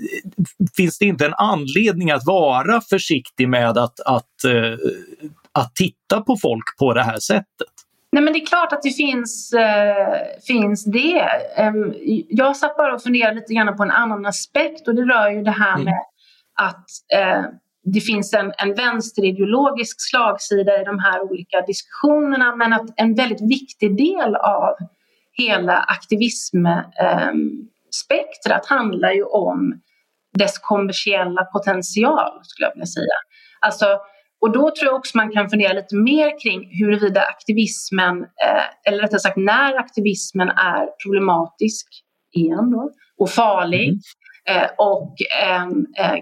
[0.78, 4.78] finns det inte en anledning att vara försiktig med att, att, eh,
[5.52, 7.68] att titta på folk på det här sättet?
[8.12, 10.16] Nej men det är klart att det finns, eh,
[10.48, 11.30] finns det.
[11.58, 11.94] Um,
[12.30, 15.44] jag satt bara och funderade lite grann på en annan aspekt och det rör ju
[15.44, 15.86] det här mm.
[15.86, 16.00] med
[16.62, 17.44] att eh,
[17.84, 23.42] det finns en, en vänsterideologisk slagsida i de här olika diskussionerna men att en väldigt
[23.42, 24.76] viktig del av
[25.32, 29.82] hela aktivismspektrat eh, handlar ju om
[30.38, 33.16] dess kommersiella potential, skulle jag vilja säga.
[33.60, 33.86] Alltså,
[34.42, 39.02] och då tror jag också man kan fundera lite mer kring huruvida aktivismen, eh, eller
[39.02, 41.88] rättare sagt när aktivismen är problematisk
[42.32, 44.64] igen då, och farlig mm.
[44.64, 46.20] eh, och ehm, eh,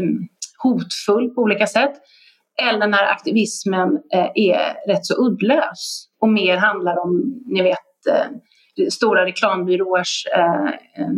[0.00, 0.28] Mm,
[0.62, 1.92] hotfull på olika sätt.
[2.62, 7.78] Eller när aktivismen eh, är rätt så uddlös och mer handlar om, ni vet,
[8.10, 11.08] eh, stora reklambyråers eh,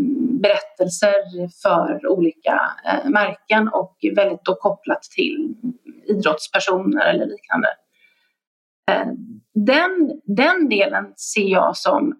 [0.42, 2.60] berättelser för olika
[3.04, 5.54] märken och väldigt då kopplat till
[6.08, 7.68] idrottspersoner eller liknande.
[9.54, 12.14] Den, den delen ser jag som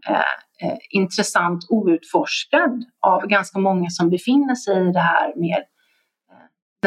[0.91, 5.65] intressant outforskad av ganska många som befinner sig i det här med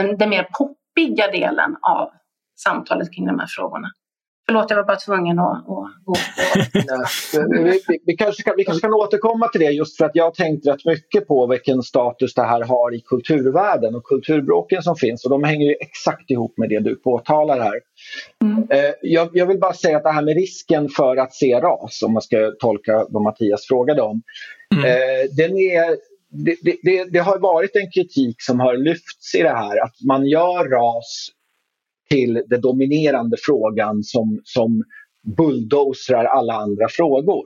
[0.03, 2.09] den, den mer poppiga delen av
[2.63, 3.87] samtalet kring de här frågorna.
[4.49, 6.15] Förlåt, jag var bara tvungen att, att gå
[7.63, 10.23] vi, vi, vi, kanske kan, vi kanske kan återkomma till det just för att jag
[10.23, 14.95] har tänkt rätt mycket på vilken status det här har i kulturvärlden och kulturbråken som
[14.95, 17.79] finns och de hänger ju exakt ihop med det du påtalar här.
[18.43, 18.67] Mm.
[18.69, 22.01] Eh, jag, jag, vill bara säga att det här med risken för att se ras,
[22.05, 24.21] om man ska tolka vad Mattias frågade om,
[24.75, 24.85] mm.
[24.85, 25.97] eh, den är
[26.29, 30.25] det, det, det, har varit en kritik som har lyfts i det här att man
[30.25, 31.29] gör ras
[32.09, 34.83] till den dominerande frågan som, som
[35.37, 37.45] bulldozrar alla andra frågor.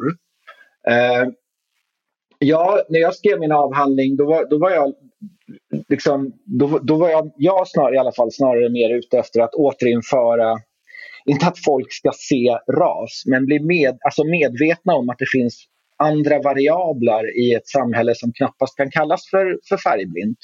[0.87, 1.29] Eh,
[2.39, 4.93] ja, när jag skrev min avhandling då var, då var jag
[5.89, 9.53] liksom, då, då var jag, jag snar, i alla fall snarare mer ute efter att
[9.53, 10.57] återinföra
[11.25, 15.65] inte att folk ska se ras, men bli med, alltså medvetna om att det finns
[15.97, 20.37] andra variabler i ett samhälle som knappast kan kallas för, för färgblint.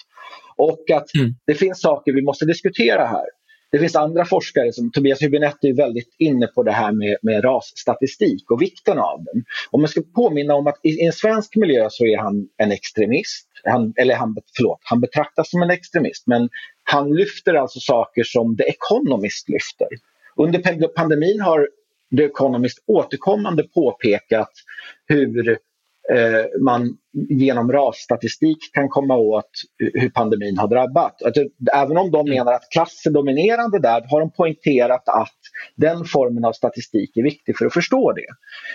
[0.57, 1.35] Och att mm.
[1.47, 3.25] det finns saker vi måste diskutera här.
[3.71, 7.43] Det finns andra forskare som Tobias Hübinette är väldigt inne på det här med, med
[7.43, 9.43] rasstatistik och vikten av den.
[9.71, 12.71] Om man ska påminna om att i, i en svensk miljö så är han en
[12.71, 13.47] extremist.
[13.63, 16.49] Han, eller han, förlåt, han betraktas som en extremist men
[16.83, 19.87] Han lyfter alltså saker som The Economist lyfter.
[20.35, 21.69] Under pandemin har
[22.17, 24.51] The Economist återkommande påpekat
[25.07, 26.97] hur eh, man
[27.29, 29.49] genom rasstatistik kan komma åt
[29.93, 31.23] hur pandemin har drabbat.
[31.23, 31.43] Alltså,
[31.73, 35.39] även om de menar att klass är dominerande där har de poängterat att
[35.75, 38.27] den formen av statistik är viktig för att förstå det.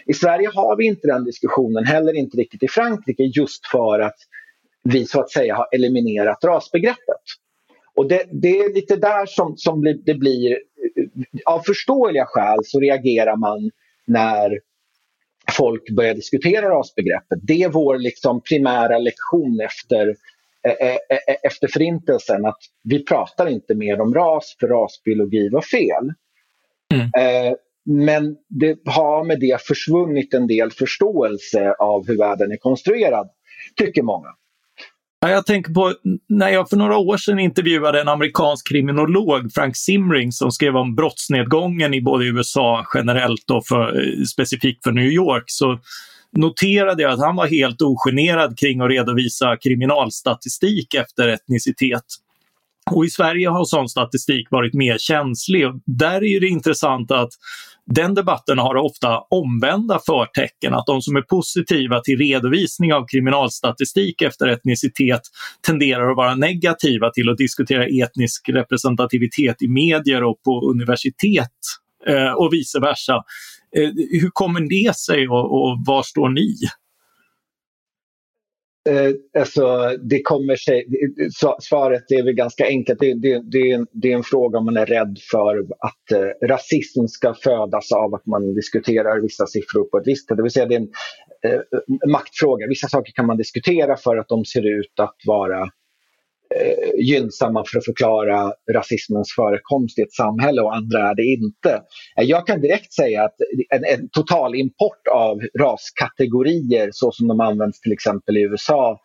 [0.07, 4.17] I Sverige har vi inte den diskussionen, heller inte riktigt i Frankrike just för att
[4.85, 7.25] vi så att säga har eliminerat rasbegreppet.
[7.97, 10.59] Och det, det är lite där som, som det blir,
[11.45, 13.71] av förståeliga skäl så reagerar man
[14.07, 14.61] när
[15.53, 17.39] folk börjar diskutera rasbegreppet.
[17.43, 20.17] Det är vår liksom primära lektion efter,
[21.43, 26.13] efter förintelsen att vi pratar inte mer om ras för rasbiologi var fel.
[26.93, 27.57] Mm.
[27.85, 33.29] Men det har med det försvunnit en del förståelse av hur världen är konstruerad,
[33.77, 34.29] tycker många.
[35.31, 35.95] Jag tänker på
[36.29, 40.95] när jag för några år sedan intervjuade en amerikansk kriminolog, Frank Simring, som skrev om
[40.95, 45.79] brottsnedgången i både USA generellt och för, eh, specifikt för New York, så
[46.37, 52.05] noterade jag att han var helt ogenerad kring att redovisa kriminalstatistik efter etnicitet.
[52.91, 55.67] Och I Sverige har sån statistik varit mer känslig.
[55.67, 57.31] Och där är det intressant att
[57.87, 64.23] den debatten har ofta omvända förtecken, att de som är positiva till redovisning av kriminalstatistik
[64.23, 65.21] efter etnicitet
[65.67, 71.51] tenderar att vara negativa till att diskutera etnisk representativitet i medier och på universitet
[72.07, 73.15] eh, och vice versa.
[73.77, 76.57] Eh, hur kommer det sig och, och var står ni?
[78.89, 80.87] Eh, alltså, det kommer sig,
[81.61, 83.01] svaret är väl ganska enkelt.
[83.01, 87.07] Det, det, det, det, är en fråga om man är rädd för att eh, rasism
[87.07, 90.37] ska födas av att man diskuterar vissa siffror på ett visst sätt.
[90.37, 90.91] Det vill säga det är en
[91.53, 92.67] eh, maktfråga.
[92.67, 95.71] Vissa saker kan man diskutera för att de ser ut att vara
[96.61, 101.83] Eh, gynnsamma för att förklara rasismens förekomst i ett samhälle och andra är det inte.
[102.21, 103.35] Eh, jag kan direkt säga att
[103.71, 109.01] en, en total import av raskategorier så som de används till exempel i USA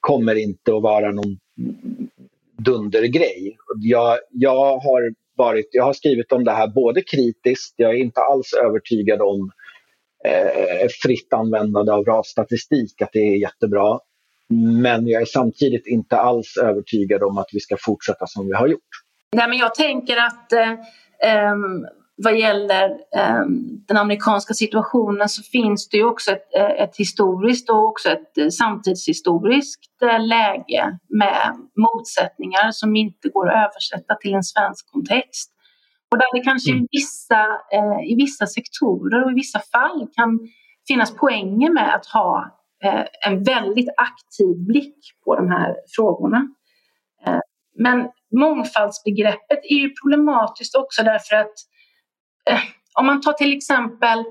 [0.00, 1.38] kommer inte att vara någon
[2.64, 3.56] dundergrej.
[3.80, 8.20] Jag, jag, har varit, jag har skrivit om det här både kritiskt, jag är inte
[8.20, 9.50] alls övertygad om
[10.24, 13.98] eh, fritt användande av rasstatistik, att det är jättebra.
[14.50, 18.66] Men jag är samtidigt inte alls övertygad om att vi ska fortsätta som vi har
[18.66, 18.80] gjort.
[19.36, 21.54] Nej, men jag tänker att eh,
[22.16, 23.44] vad gäller eh,
[23.88, 28.38] den amerikanska situationen så finns det ju också ett, eh, ett historiskt och också ett
[28.38, 35.50] eh, samtidshistoriskt eh, läge med motsättningar som inte går att översätta till en svensk kontext.
[36.10, 36.84] Och där det kanske mm.
[36.84, 37.40] i, vissa,
[37.72, 40.38] eh, i vissa sektorer och i vissa fall kan
[40.88, 46.48] finnas poänger med att ha Eh, en väldigt aktiv blick på de här frågorna.
[47.26, 47.40] Eh,
[47.78, 48.08] men
[48.40, 51.52] mångfaldsbegreppet är ju problematiskt också därför att
[52.50, 52.60] eh,
[52.98, 54.24] om man tar till exempel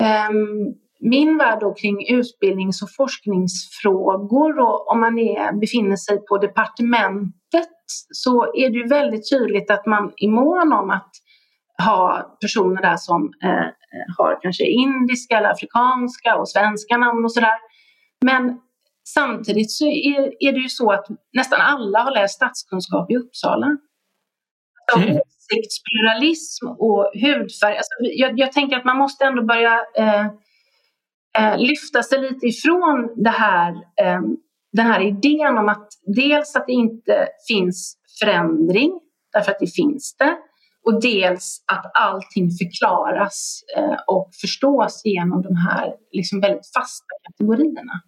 [0.00, 6.38] ehm, min värld då kring utbildnings och forskningsfrågor och om man är, befinner sig på
[6.38, 7.68] departementet
[8.12, 11.10] så är det ju väldigt tydligt att man är mån om att
[11.80, 13.66] ha personer där som eh,
[14.18, 17.58] har kanske indiska eller afrikanska och svenska namn och sådär.
[18.24, 18.60] Men
[19.14, 23.66] samtidigt så är, är, det ju så att nästan alla har läst statskunskap i Uppsala.
[24.96, 25.16] Mm.
[25.16, 27.76] Åsiktspluralism och hudfärg.
[27.76, 30.26] Alltså, jag, jag, tänker att man måste ändå börja eh,
[31.38, 34.20] eh, lyfta sig lite ifrån det här, eh,
[34.72, 39.00] den här idén om att dels att det inte finns förändring,
[39.32, 40.36] därför att det finns det,
[40.86, 48.02] och dels att allting förklaras eh, och förstås genom de här liksom väldigt fasta kategorierna.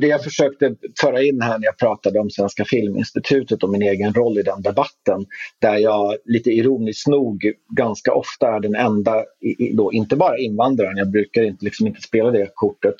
[0.00, 4.14] Det jag försökte föra in här när jag pratade om Svenska Filminstitutet och min egen
[4.14, 5.26] roll i den debatten
[5.60, 9.24] där jag lite ironiskt nog ganska ofta är den enda,
[9.74, 12.94] då, inte bara invandraren, jag brukar inte, liksom inte spela det kortet,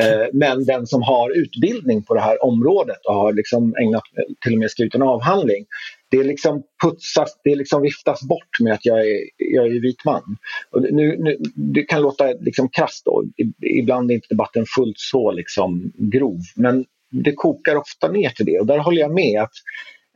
[0.00, 4.02] eh, men den som har utbildning på det här området och har liksom ägnat,
[4.44, 5.66] till och med skrivit en avhandling
[6.10, 10.36] det liksom putsas, det liksom viftas bort med att jag är, jag är vit man.
[10.70, 13.24] Och nu, nu, det kan låta liksom krasst då.
[13.62, 16.40] Ibland är inte debatten fullt så liksom grov.
[16.56, 19.42] Men det kokar ofta ner till det och där håller jag med.
[19.42, 19.52] att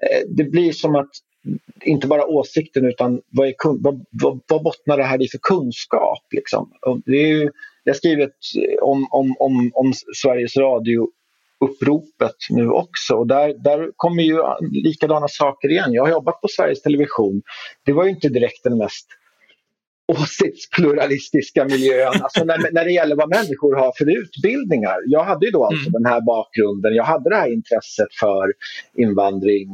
[0.03, 1.11] eh, Det blir som att
[1.85, 6.23] inte bara åsikten utan vad, är, vad, vad, vad bottnar det här i för kunskap?
[6.31, 6.73] Liksom?
[6.81, 7.51] Och det är ju,
[7.85, 8.37] jag har skrivit
[8.83, 11.09] om, om, om, om Sveriges Radio
[11.63, 13.15] uppropet nu också.
[13.15, 14.39] Och där, där kommer ju
[14.71, 15.93] likadana saker igen.
[15.93, 17.43] Jag har jobbat på Sveriges Television.
[17.85, 19.07] Det var ju inte direkt den mest
[20.07, 24.97] åsiktspluralistiska miljön, alltså när, när det gäller vad människor har för utbildningar.
[25.07, 25.93] Jag hade ju då alltså mm.
[25.93, 28.53] den här bakgrunden, jag hade det här intresset för
[28.95, 29.69] invandring,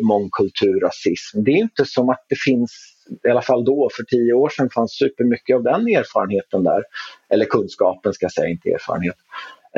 [0.00, 1.44] mångkulturrasism.
[1.44, 2.72] Det är inte som att det finns,
[3.26, 6.82] i alla fall då för tio år sedan, fanns supermycket av den erfarenheten där.
[7.28, 9.16] Eller kunskapen ska jag säga, inte erfarenhet.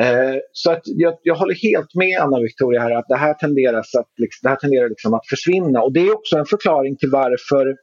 [0.01, 3.79] Eh, så att jag, jag håller helt med Anna Victoria här att det här tenderar
[3.79, 5.81] att, liksom, det här tenderar liksom att försvinna.
[5.81, 7.75] Och det är också en förklaring till varför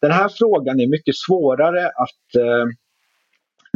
[0.00, 2.66] den här frågan är mycket svårare att eh,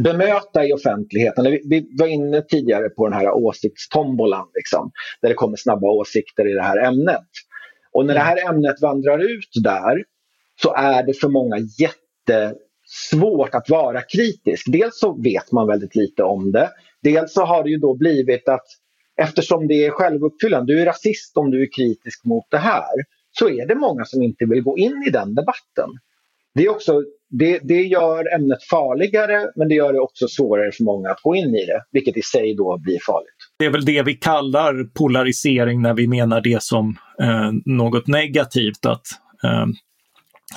[0.03, 1.45] bemöta i offentligheten.
[1.45, 4.91] Vi, vi, var inne tidigare på den här åsiktstombolan, liksom,
[5.23, 7.29] där det kommer snabba åsikter i det här ämnet.
[7.93, 10.05] Och när det här ämnet vandrar ut där
[10.63, 14.67] så är det för många jättesvårt att vara kritisk.
[14.73, 16.71] Dels så vet man väldigt lite om det.
[17.05, 18.67] Dels så har det ju då blivit att
[19.21, 22.95] eftersom det är självuppfyllande, du är rasist om du är kritisk mot det här,
[23.39, 25.91] så är det många som inte vill gå in i den debatten.
[26.55, 30.85] Det, är också, det, det gör ämnet farligare men det gör det också svårare för
[30.85, 33.37] många att gå in i det, vilket i sig då blir farligt.
[33.59, 38.87] Det är väl det vi kallar polarisering när vi menar det som eh, något negativt.
[38.87, 39.07] Att,
[39.45, 39.67] eh,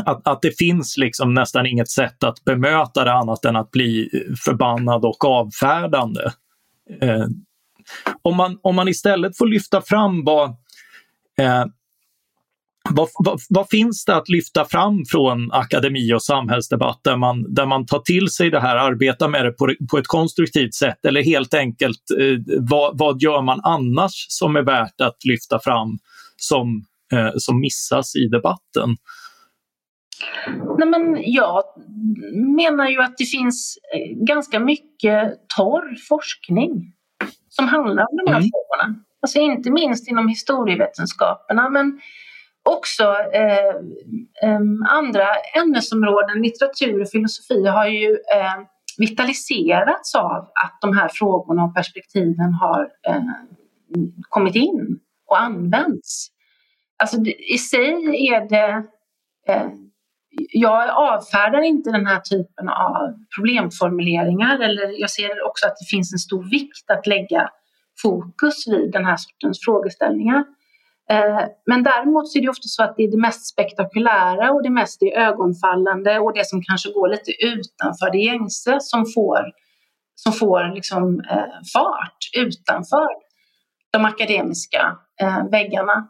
[0.05, 4.09] att, att det finns liksom nästan inget sätt att bemöta det annat än att bli
[4.45, 6.31] förbannad och avfärdande.
[7.01, 7.25] Eh,
[8.21, 10.49] om, man, om man istället får lyfta fram vad
[11.39, 11.65] eh,
[12.89, 17.65] vad, vad, vad, finns det att lyfta fram från akademi och samhällsdebatt där man, där
[17.65, 21.23] man tar till sig det här, arbetar med det på, på ett konstruktivt sätt eller
[21.23, 25.97] helt enkelt eh, vad, vad gör man annars som är värt att lyfta fram
[26.37, 28.97] som, eh, som missas i debatten?
[30.77, 31.63] Nej, men jag
[32.55, 36.93] menar ju att det finns eh, ganska mycket torr forskning
[37.49, 38.49] som handlar om de här mm.
[38.49, 39.03] frågorna.
[39.21, 41.99] Alltså inte minst inom historievetenskaperna men
[42.63, 43.03] också
[43.33, 43.67] eh,
[44.43, 45.27] eh, andra
[45.61, 48.55] ämnesområden, litteratur och filosofi har ju eh,
[48.97, 53.21] vitaliserats av att de här frågorna och perspektiven har eh,
[54.29, 56.27] kommit in och används.
[56.97, 57.17] Alltså
[57.53, 57.91] i sig
[58.29, 58.83] är det
[59.53, 59.67] eh,
[60.51, 66.13] jag avfärdar inte den här typen av problemformuleringar eller jag ser också att det finns
[66.13, 67.49] en stor vikt att lägga
[68.01, 70.43] fokus vid den här sortens frågeställningar.
[71.09, 74.63] Eh, men däremot så är det ofta så att det är det mest spektakulära och
[74.63, 79.41] det mest ögonfallande och det som kanske går lite utanför det gängse som får,
[80.15, 83.07] som får liksom, eh, fart utanför
[83.91, 86.07] de akademiska eh, väggarna.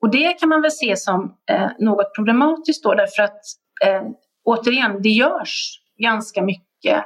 [0.00, 3.40] Och det kan man väl se som eh, något problematiskt då därför att
[3.84, 4.02] eh,
[4.44, 7.04] återigen, det görs ganska mycket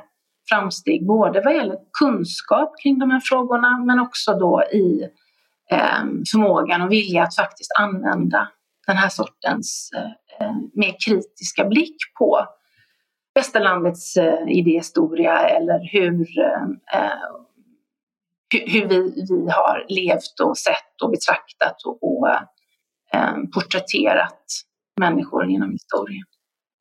[0.49, 5.09] framsteg både vad gäller kunskap kring de här frågorna men också då i
[5.71, 8.49] eh, förmågan och vilja att faktiskt använda
[8.87, 12.47] den här sortens eh, eh mer kritiska blick på
[13.35, 16.41] västerlandets eh, idéhistoria eller hur,
[16.95, 17.19] eh,
[18.67, 22.29] hur vi, vi har levt och sett och betraktat och, och
[23.15, 24.45] Eh, porträtterat
[25.01, 26.25] människor genom historien.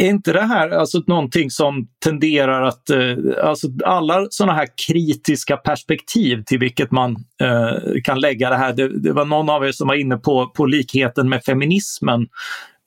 [0.04, 5.58] Är inte det här alltså någonting som tenderar att, eh, alltså alla sådana här kritiska
[5.58, 9.72] perspektiv till vilket man eh, kan lägga det här, det, det, var någon av er
[9.72, 12.28] som var inne på, på likheten med feminismen,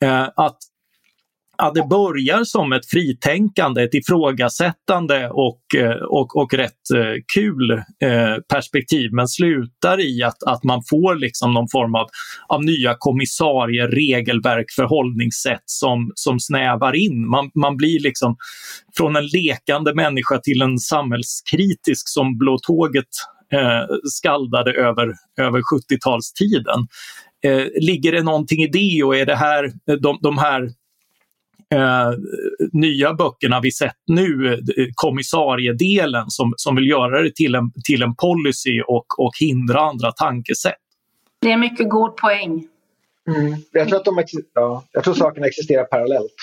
[0.04, 0.58] eh, att
[1.58, 7.70] Ja, det börjar som ett fritänkande, ett ifrågasättande och, eh, och, och rätt eh, kul
[7.70, 12.06] eh, perspektiv men slutar i att, att man får liksom någon form av,
[12.48, 17.28] av nya kommissarier, regelverk, förhållningssätt som, som snävar in.
[17.28, 18.36] Man, man blir liksom
[18.96, 23.10] från en lekande människa till en samhällskritisk som Blå tåget
[23.52, 26.86] eh, skaldade över, över 70-talstiden.
[27.44, 30.70] Eh, ligger det någonting i det och är det här, de, de här
[31.74, 32.10] eh,
[32.72, 34.58] nya böckerna vi sett nu, eh,
[34.94, 40.12] kommissariedelen som, som vill göra det till en, till en policy och, och hindra andra
[40.12, 40.74] tankesätt.
[41.40, 42.66] Det är mycket god poäng.
[43.28, 43.54] Mm.
[43.72, 46.34] Jag, tror att de, ja, jag tror sakerna existerar parallellt.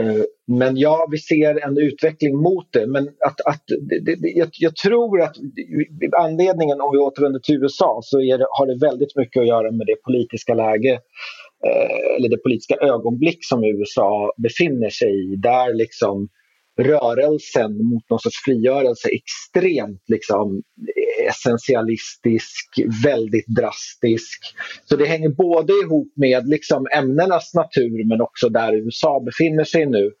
[0.00, 2.86] Eh, men ja, vi ser en utveckling mot det.
[2.86, 5.36] Men att, att, det, det, jag, jag, tror att
[6.18, 9.86] anledningen, om vi återvänder till USA, så det, har det väldigt mycket att göra med
[9.86, 15.74] det politiska läge Eh, Eh, eller det politiska ögonblick som USA befinner sig i där
[15.74, 16.28] liksom
[16.78, 20.62] rörelsen mot någon sorts frigörelse är extremt liksom,
[20.96, 22.66] eh, essentialistisk,
[23.04, 24.40] väldigt drastisk.
[24.84, 29.86] Så det hänger både ihop med liksom, ämnenas natur men också där USA befinner sig
[29.86, 30.12] nu.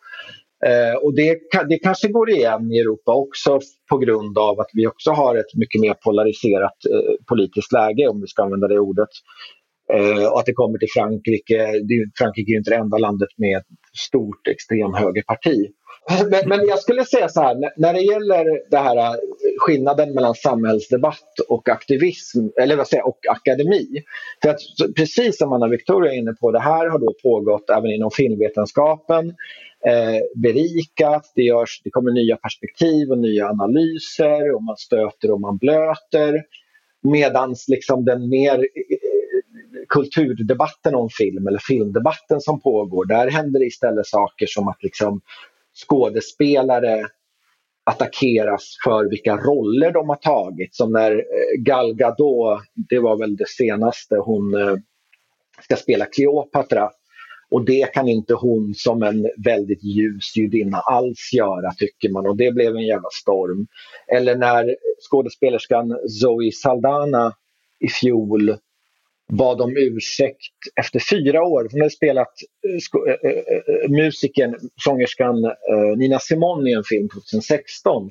[0.66, 3.60] Eh, och det, det kanske går igen i Europa också
[3.90, 8.20] på grund av att vi också har ett mycket mer polariserat eh, politiskt läge om
[8.20, 9.08] vi ska använda det ordet.
[9.92, 11.56] Eh, och att det kommer till Frankrike.
[11.88, 13.66] Det, Frankrike är inte det enda landet med ett
[13.98, 15.66] stort extremhögerparti.
[16.30, 19.14] men, men, jag skulle säga så här, när det gäller det här eh,
[19.58, 23.86] skillnaden mellan samhällsdebatt och aktivism, eller vad säger och akademi.
[24.42, 24.60] För att,
[24.96, 29.28] precis som Anna Victoria är inne på, det här har då pågått även inom filmvetenskapen,
[29.86, 35.40] eh, berikat, det, görs, det kommer nya perspektiv och nya analyser och man stöter och
[35.40, 36.42] man blöter.
[37.02, 39.15] Medan liksom den mer eh,
[39.88, 45.20] kulturdebatten om film eller filmdebatten som pågår, där händer det istället saker som att liksom
[45.86, 47.06] skådespelare
[47.90, 50.74] attackeras för vilka roller de har tagit.
[50.74, 54.76] Som när eh, Gal Gadot, det var väl det senaste, hon eh,
[55.62, 56.90] ska spela Kleopatra.
[57.50, 62.36] Och det kan inte hon som en väldigt ljus judinna alls göra tycker man och
[62.36, 63.66] det blev en jävla storm.
[64.16, 64.76] Eller när
[65.10, 67.32] skådespelerskan Zoe Saldana
[67.80, 68.56] i fjol
[69.32, 71.68] bad om ursäkt efter fyra år.
[71.72, 72.32] Hon hade spelat
[72.68, 74.54] eh, äh, äh, eh, eh, musikern,
[74.84, 78.10] sångerskan äh, Nina Simone i en film 2016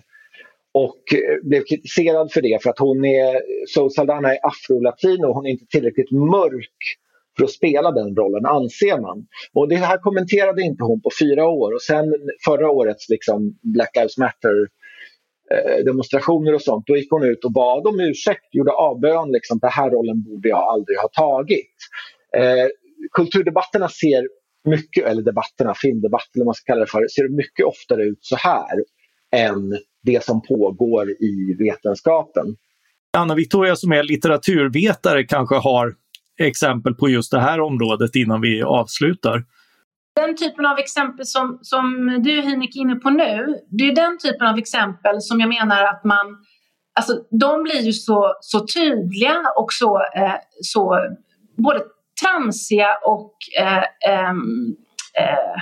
[0.74, 1.03] och
[1.43, 5.49] blev kritiserad för det för att hon är, So Saldana är afrolatino och hon är
[5.49, 6.78] inte tillräckligt mörk
[7.38, 9.28] för att spela den rollen, anser man.
[9.53, 12.05] Och det här kommenterade inte hon på fyra år och sen
[12.45, 14.84] förra årets liksom Black Lives Matter Eh,
[15.51, 16.83] Eh, demonstrationer och sånt.
[16.87, 19.31] Då gick hon ut och bad om ursäkt, gjorde avbön.
[19.31, 21.75] Liksom, den här rollen borde jag aldrig ha tagit.
[22.37, 22.67] Eh,
[23.11, 24.27] kulturdebatterna ser
[24.65, 28.19] mycket, eller debatterna, filmdebatter eller vad man ska kalla det för, ser mycket oftare ut
[28.21, 28.75] så här
[29.35, 32.55] än det som pågår i vetenskapen.
[33.17, 35.93] Anna Victoria som är litteraturvetare kanske har
[36.39, 39.43] exempel på just det här området innan vi avslutar.
[40.16, 44.18] Den typen av exempel som, som du Hinek är inne på nu, det är den
[44.18, 46.38] typen av exempel som jag menar att man
[46.99, 50.99] Alltså, de blir ju så, så tydliga och så, eh, så
[51.57, 51.82] både
[52.24, 54.76] tramsiga och eh, ehm,
[55.20, 55.61] eh,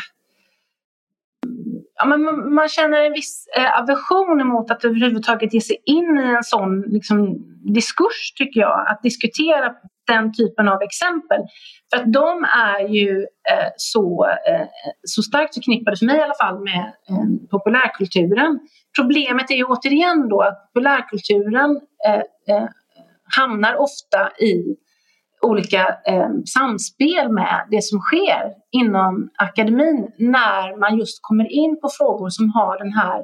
[1.95, 6.36] ja, man, man känner en viss eh, aversion mot att överhuvudtaget ge sig in i
[6.38, 8.88] en sån liksom, diskurs, tycker jag.
[8.88, 9.76] Att diskutera
[10.08, 11.41] den typen av exempel.
[11.89, 13.20] För att de är ju
[13.51, 14.68] eh, så, eh,
[15.04, 18.60] så starkt förknippade, för mig i alla fall, med eh, populärkulturen.
[18.99, 22.68] Problemet är ju återigen då att populärkulturen eh, eh,
[23.36, 24.76] hamnar ofta i
[25.41, 31.89] olika eh, samspel med det som sker inom akademin när man just kommer in på
[31.97, 33.24] frågor som har den här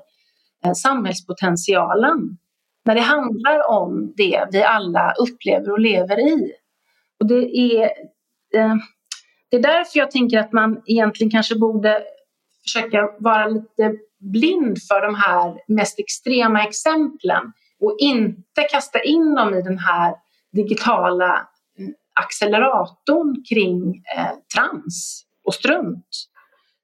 [0.66, 2.38] eh, samhällspotentialen.
[2.86, 6.52] När det handlar om det vi alla upplever och lever i.
[7.20, 7.84] Och det är,
[8.54, 8.76] eh,
[9.50, 12.04] det är därför jag tänker att man egentligen kanske borde
[12.64, 19.54] försöka vara lite blind för de här mest extrema exemplen och inte kasta in dem
[19.54, 20.16] i den här
[20.52, 21.36] digitala
[21.80, 26.08] eh, acceleratorn kring eh, trans och strunt.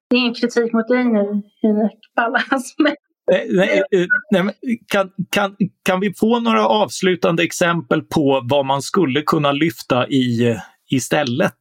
[0.10, 2.96] Det är ingen kritik mot dig nu, Hynek Ballas, men
[3.32, 4.55] Eh, nej, eh, eh, nej,
[4.88, 10.57] kan, kan, kan vi få några avslutande exempel på vad man skulle kunna lyfta i
[10.89, 11.53] istället?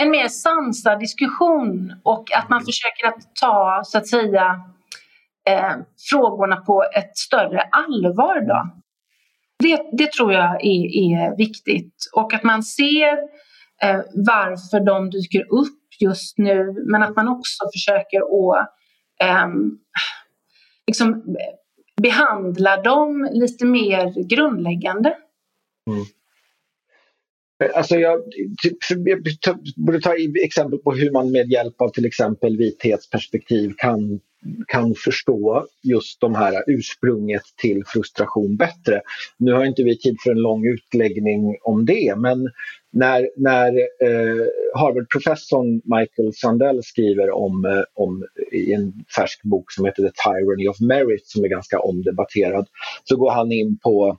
[0.00, 4.60] En mer sansad diskussion och att man försöker att ta så att säga
[5.48, 5.72] eh,
[6.10, 8.40] frågorna på ett större allvar.
[8.40, 8.70] Då.
[9.58, 13.12] Det, det tror jag är, är viktigt och att man ser
[13.82, 18.68] eh, varför de dyker upp just nu men att man också försöker att
[19.20, 19.46] eh,
[20.86, 21.36] liksom
[22.02, 25.16] behandla dem lite mer grundläggande.
[25.90, 26.04] Mm.
[27.74, 28.20] Alltså jag,
[28.62, 29.22] typ, jag
[29.76, 30.14] borde ta
[30.44, 34.20] exempel på hur man med hjälp av till exempel vithetsperspektiv kan,
[34.66, 39.00] kan förstå just de här ursprunget till frustration bättre.
[39.36, 42.50] Nu har inte vi tid för en lång utläggning om det men
[42.94, 49.84] när, när eh, Harvard-professorn Michael Sandel skriver om, eh, om i en färsk bok som
[49.84, 52.66] heter The Tyranny of Merit som är ganska omdebatterad
[53.04, 54.18] så går han in på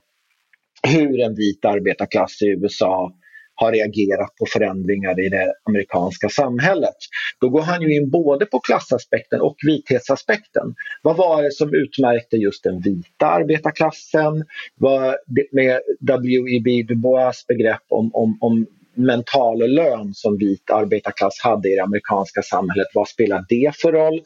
[0.82, 3.12] hur en vit arbetarklass i USA
[3.56, 6.96] har reagerat på förändringar i det amerikanska samhället.
[7.40, 10.74] Då går han ju in både på klassaspekten och vithetsaspekten.
[11.02, 14.44] Vad var det som utmärkte just den vita arbetarklassen?
[14.74, 15.14] Vad,
[15.52, 16.84] med W.E.B.
[16.88, 22.42] Du Bois begrepp om, om, om mental lön som vit arbetarklass hade i det amerikanska
[22.42, 22.86] samhället.
[22.94, 24.20] Vad spelar det för roll?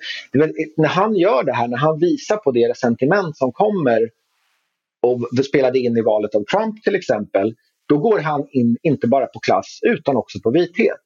[0.76, 4.10] När han gör det här, när han visar på det sentiment som kommer
[5.02, 7.54] och spelade in i valet av Trump till exempel,
[7.90, 11.04] då går han in inte bara på klass utan också på vithet.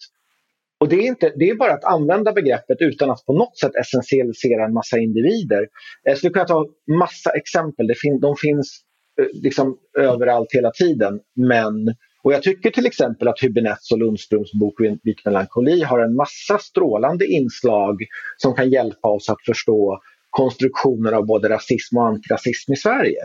[0.80, 3.74] Och det är, inte, det är bara att använda begreppet utan att på något sätt
[3.74, 5.66] essentialisera en massa individer.
[6.02, 6.66] Jag skulle kunna ta
[6.98, 8.80] massa exempel, det fin, de finns
[9.20, 11.20] eh, liksom överallt hela tiden.
[11.36, 11.74] Men,
[12.22, 16.58] och jag tycker till exempel att Hübinettes och Lundströms bok Vit melankoli har en massa
[16.58, 17.96] strålande inslag
[18.36, 23.20] som kan hjälpa oss att förstå konstruktioner av både rasism och antirasism i Sverige.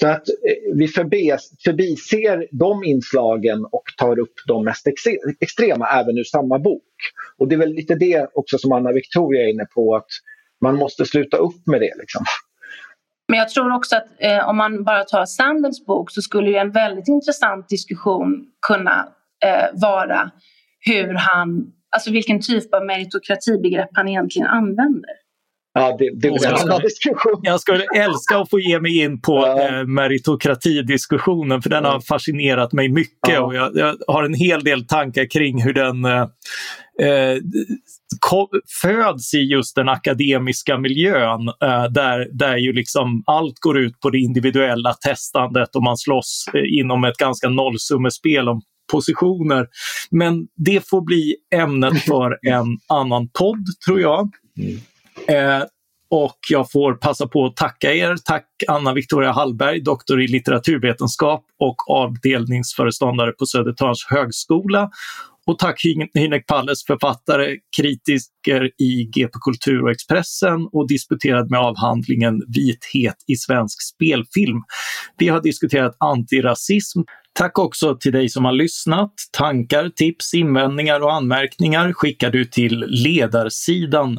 [0.00, 4.86] Så att eh, vi förbiser de inslagen och tar upp de mest
[5.40, 6.82] extrema även ur samma bok.
[7.38, 10.08] Och det är väl lite det också som Anna Victoria är inne på, att
[10.60, 11.92] man måste sluta upp med det.
[11.98, 12.24] Liksom.
[13.28, 16.56] Men jag tror också att eh, om man bara tar Sandels bok så skulle ju
[16.56, 19.08] en väldigt intressant diskussion kunna
[19.44, 20.30] eh, vara
[20.80, 25.25] hur han, alltså vilken typ av meritokratibegrepp han egentligen använder.
[25.78, 27.40] Ja, det, det är en annan diskussion.
[27.42, 29.68] Jag skulle älska att få ge mig in på ja.
[29.68, 33.40] eh, meritokratidiskussionen för den har fascinerat mig mycket ja.
[33.40, 36.20] och jag, jag, har en hel del tankar kring hur den eh,
[37.00, 37.38] eh
[38.82, 44.10] föds i just den akademiska miljön eh, där, där ju liksom allt går ut på
[44.10, 48.62] det individuella testandet och man slåss eh, inom ett ganska nollsummespel om
[48.92, 49.66] positioner.
[50.10, 54.30] Men det får bli ämnet för en annan podd tror jag.
[54.58, 54.80] Mm.
[55.28, 55.62] Eh,
[56.10, 58.16] och jag får passa på att tacka er.
[58.24, 64.90] Tack Anna Victoria Hallberg, doktor i litteraturvetenskap och avdelningsföreståndare på Södertörns högskola.
[65.46, 65.82] Och tack
[66.14, 73.36] Hinek Palles, författare, kritiker i GP Kultur och Expressen och disputerad med avhandlingen Vithet i
[73.36, 74.62] svensk spelfilm.
[75.18, 77.00] Vi har diskuterat antirasism,
[77.38, 79.12] Tack också till dig som har lyssnat.
[79.32, 84.18] Tankar, tips, invändningar och anmärkningar skickar du till ledarsidan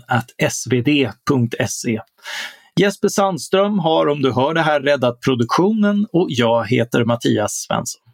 [0.50, 2.00] svd.se.
[2.80, 8.07] Jesper Sandström har, om du hör det här, räddat produktionen och jag heter Mattias Svensson.